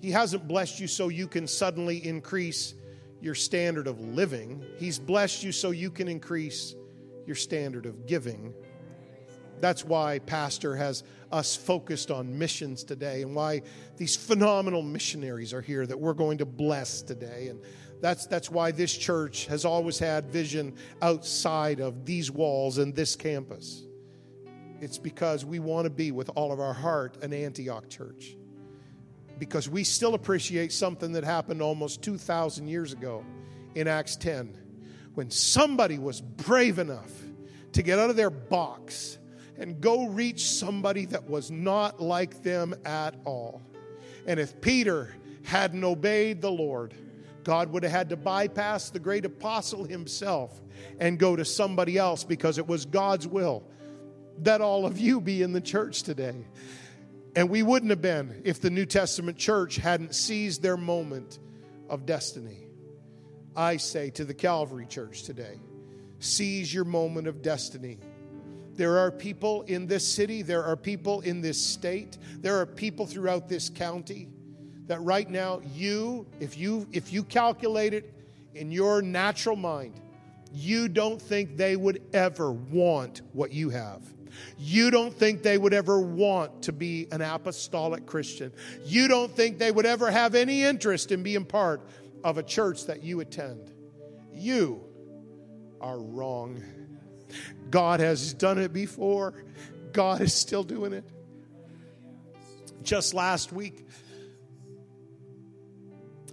He 0.00 0.10
hasn't 0.10 0.48
blessed 0.48 0.80
you 0.80 0.86
so 0.86 1.08
you 1.08 1.26
can 1.26 1.46
suddenly 1.46 2.04
increase 2.06 2.74
your 3.20 3.34
standard 3.34 3.86
of 3.86 4.00
living. 4.00 4.64
He's 4.78 4.98
blessed 4.98 5.42
you 5.42 5.52
so 5.52 5.70
you 5.70 5.90
can 5.90 6.08
increase 6.08 6.74
your 7.26 7.36
standard 7.36 7.86
of 7.86 8.06
giving. 8.06 8.54
That's 9.60 9.84
why 9.84 10.20
Pastor 10.20 10.74
has 10.74 11.04
us 11.30 11.54
focused 11.54 12.10
on 12.10 12.38
missions 12.38 12.82
today 12.82 13.22
and 13.22 13.34
why 13.34 13.62
these 13.96 14.16
phenomenal 14.16 14.82
missionaries 14.82 15.52
are 15.52 15.60
here 15.60 15.86
that 15.86 16.00
we're 16.00 16.14
going 16.14 16.38
to 16.38 16.46
bless 16.46 17.02
today. 17.02 17.48
And 17.48 17.60
that's, 18.00 18.26
that's 18.26 18.50
why 18.50 18.70
this 18.70 18.96
church 18.96 19.46
has 19.46 19.64
always 19.64 19.98
had 19.98 20.26
vision 20.26 20.74
outside 21.02 21.80
of 21.80 22.04
these 22.04 22.30
walls 22.30 22.78
and 22.78 22.94
this 22.94 23.14
campus. 23.16 23.84
It's 24.80 24.98
because 24.98 25.44
we 25.44 25.58
want 25.58 25.84
to 25.84 25.90
be 25.90 26.10
with 26.10 26.30
all 26.34 26.52
of 26.52 26.60
our 26.60 26.72
heart 26.72 27.22
an 27.22 27.32
Antioch 27.32 27.88
church. 27.88 28.36
Because 29.38 29.68
we 29.68 29.84
still 29.84 30.14
appreciate 30.14 30.72
something 30.72 31.12
that 31.12 31.24
happened 31.24 31.60
almost 31.62 32.02
2,000 32.02 32.66
years 32.66 32.92
ago 32.92 33.24
in 33.74 33.86
Acts 33.86 34.16
10 34.16 34.56
when 35.14 35.30
somebody 35.30 35.98
was 35.98 36.20
brave 36.20 36.78
enough 36.78 37.10
to 37.72 37.82
get 37.82 37.98
out 37.98 38.10
of 38.10 38.16
their 38.16 38.30
box 38.30 39.18
and 39.58 39.80
go 39.80 40.06
reach 40.06 40.44
somebody 40.44 41.04
that 41.06 41.28
was 41.28 41.50
not 41.50 42.00
like 42.00 42.42
them 42.42 42.74
at 42.84 43.14
all. 43.24 43.60
And 44.26 44.40
if 44.40 44.60
Peter 44.60 45.14
hadn't 45.44 45.84
obeyed 45.84 46.40
the 46.40 46.50
Lord, 46.50 46.94
God 47.44 47.72
would 47.72 47.82
have 47.82 47.92
had 47.92 48.08
to 48.10 48.16
bypass 48.16 48.90
the 48.90 48.98
great 48.98 49.24
apostle 49.24 49.84
himself 49.84 50.60
and 50.98 51.18
go 51.18 51.36
to 51.36 51.44
somebody 51.44 51.98
else 51.98 52.24
because 52.24 52.58
it 52.58 52.66
was 52.66 52.84
God's 52.86 53.26
will 53.26 53.64
that 54.42 54.60
all 54.60 54.86
of 54.86 54.98
you 54.98 55.20
be 55.20 55.42
in 55.42 55.52
the 55.52 55.60
church 55.60 56.02
today. 56.02 56.46
And 57.36 57.48
we 57.48 57.62
wouldn't 57.62 57.90
have 57.90 58.02
been 58.02 58.42
if 58.44 58.60
the 58.60 58.70
New 58.70 58.86
Testament 58.86 59.38
church 59.38 59.76
hadn't 59.76 60.14
seized 60.14 60.62
their 60.62 60.76
moment 60.76 61.38
of 61.88 62.06
destiny. 62.06 62.66
I 63.54 63.76
say 63.76 64.10
to 64.10 64.24
the 64.24 64.34
Calvary 64.34 64.86
Church 64.86 65.22
today 65.24 65.58
seize 66.18 66.72
your 66.72 66.84
moment 66.84 67.26
of 67.26 67.40
destiny. 67.40 67.98
There 68.74 68.98
are 68.98 69.10
people 69.10 69.62
in 69.62 69.86
this 69.86 70.06
city, 70.06 70.42
there 70.42 70.64
are 70.64 70.76
people 70.76 71.20
in 71.22 71.40
this 71.40 71.60
state, 71.60 72.18
there 72.38 72.58
are 72.60 72.66
people 72.66 73.06
throughout 73.06 73.48
this 73.48 73.68
county 73.68 74.28
that 74.90 75.00
right 75.02 75.30
now 75.30 75.60
you 75.72 76.26
if 76.40 76.58
you 76.58 76.84
if 76.90 77.12
you 77.12 77.22
calculate 77.22 77.94
it 77.94 78.12
in 78.56 78.72
your 78.72 79.00
natural 79.00 79.54
mind, 79.54 79.94
you 80.52 80.88
don't 80.88 81.22
think 81.22 81.56
they 81.56 81.76
would 81.76 82.02
ever 82.12 82.50
want 82.50 83.22
what 83.32 83.52
you 83.52 83.70
have. 83.70 84.02
You 84.58 84.90
don't 84.90 85.14
think 85.14 85.44
they 85.44 85.58
would 85.58 85.72
ever 85.72 86.00
want 86.00 86.62
to 86.62 86.72
be 86.72 87.06
an 87.12 87.20
apostolic 87.20 88.04
Christian. 88.04 88.50
You 88.84 89.06
don't 89.06 89.30
think 89.30 89.58
they 89.58 89.70
would 89.70 89.86
ever 89.86 90.10
have 90.10 90.34
any 90.34 90.64
interest 90.64 91.12
in 91.12 91.22
being 91.22 91.44
part 91.44 91.82
of 92.24 92.36
a 92.36 92.42
church 92.42 92.86
that 92.86 93.04
you 93.04 93.20
attend. 93.20 93.70
You 94.34 94.82
are 95.80 96.00
wrong. 96.00 96.64
God 97.70 98.00
has 98.00 98.34
done 98.34 98.58
it 98.58 98.72
before, 98.72 99.34
God 99.92 100.20
is 100.20 100.34
still 100.34 100.64
doing 100.64 100.92
it. 100.92 101.04
Just 102.82 103.14
last 103.14 103.52
week, 103.52 103.86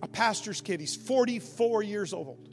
a 0.01 0.07
pastor's 0.07 0.61
kid, 0.61 0.79
he's 0.79 0.95
44 0.95 1.83
years 1.83 2.13
old. 2.13 2.49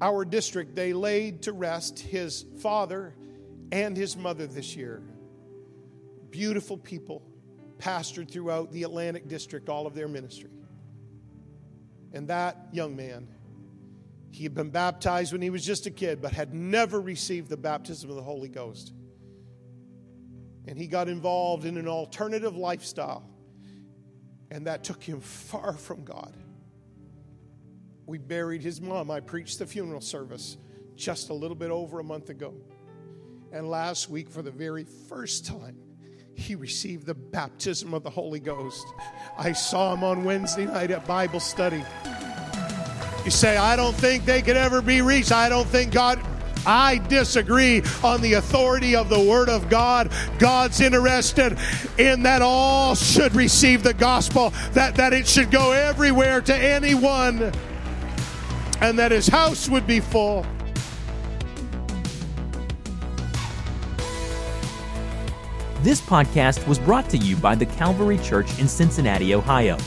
Our 0.00 0.24
district, 0.24 0.74
they 0.74 0.92
laid 0.92 1.42
to 1.42 1.52
rest 1.52 1.98
his 1.98 2.46
father 2.60 3.14
and 3.70 3.96
his 3.96 4.16
mother 4.16 4.46
this 4.46 4.74
year. 4.74 5.02
Beautiful 6.30 6.78
people 6.78 7.22
pastored 7.78 8.30
throughout 8.30 8.72
the 8.72 8.84
Atlantic 8.84 9.28
district, 9.28 9.68
all 9.68 9.86
of 9.86 9.94
their 9.94 10.08
ministry. 10.08 10.50
And 12.12 12.28
that 12.28 12.68
young 12.72 12.96
man, 12.96 13.28
he 14.30 14.44
had 14.44 14.54
been 14.54 14.70
baptized 14.70 15.32
when 15.32 15.42
he 15.42 15.50
was 15.50 15.64
just 15.64 15.86
a 15.86 15.90
kid, 15.90 16.22
but 16.22 16.32
had 16.32 16.54
never 16.54 17.00
received 17.00 17.48
the 17.48 17.56
baptism 17.56 18.10
of 18.10 18.16
the 18.16 18.22
Holy 18.22 18.48
Ghost. 18.48 18.92
And 20.70 20.78
he 20.78 20.86
got 20.86 21.08
involved 21.08 21.64
in 21.64 21.76
an 21.76 21.88
alternative 21.88 22.56
lifestyle, 22.56 23.28
and 24.52 24.68
that 24.68 24.84
took 24.84 25.02
him 25.02 25.20
far 25.20 25.72
from 25.72 26.04
God. 26.04 26.32
We 28.06 28.18
buried 28.18 28.62
his 28.62 28.80
mom. 28.80 29.10
I 29.10 29.18
preached 29.18 29.58
the 29.58 29.66
funeral 29.66 30.00
service 30.00 30.58
just 30.94 31.30
a 31.30 31.34
little 31.34 31.56
bit 31.56 31.72
over 31.72 31.98
a 31.98 32.04
month 32.04 32.30
ago. 32.30 32.54
And 33.50 33.68
last 33.68 34.08
week, 34.10 34.30
for 34.30 34.42
the 34.42 34.52
very 34.52 34.84
first 35.08 35.44
time, 35.44 35.76
he 36.34 36.54
received 36.54 37.04
the 37.04 37.14
baptism 37.14 37.92
of 37.92 38.04
the 38.04 38.10
Holy 38.10 38.38
Ghost. 38.38 38.86
I 39.36 39.50
saw 39.50 39.92
him 39.92 40.04
on 40.04 40.22
Wednesday 40.22 40.66
night 40.66 40.92
at 40.92 41.04
Bible 41.04 41.40
study. 41.40 41.82
You 43.24 43.32
say, 43.32 43.56
I 43.56 43.74
don't 43.74 43.96
think 43.96 44.24
they 44.24 44.40
could 44.40 44.56
ever 44.56 44.80
be 44.80 45.02
reached. 45.02 45.32
I 45.32 45.48
don't 45.48 45.66
think 45.66 45.92
God. 45.92 46.24
I 46.66 46.98
disagree 47.08 47.82
on 48.02 48.20
the 48.20 48.34
authority 48.34 48.94
of 48.94 49.08
the 49.08 49.20
Word 49.20 49.48
of 49.48 49.68
God. 49.68 50.12
God's 50.38 50.80
interested 50.80 51.58
in 51.98 52.22
that 52.24 52.42
all 52.42 52.94
should 52.94 53.34
receive 53.34 53.82
the 53.82 53.94
gospel, 53.94 54.50
that, 54.72 54.94
that 54.96 55.12
it 55.12 55.26
should 55.26 55.50
go 55.50 55.72
everywhere 55.72 56.40
to 56.42 56.54
anyone, 56.54 57.52
and 58.80 58.98
that 58.98 59.10
his 59.10 59.26
house 59.26 59.68
would 59.68 59.86
be 59.86 60.00
full. 60.00 60.44
This 65.82 66.02
podcast 66.02 66.66
was 66.68 66.78
brought 66.78 67.08
to 67.08 67.16
you 67.16 67.36
by 67.36 67.54
the 67.54 67.64
Calvary 67.64 68.18
Church 68.18 68.58
in 68.58 68.68
Cincinnati, 68.68 69.34
Ohio. 69.34 69.78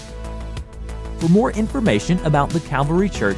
For 1.20 1.30
more 1.30 1.52
information 1.52 2.18
about 2.26 2.50
the 2.50 2.62
Calvary 2.62 3.10
Church, 3.10 3.38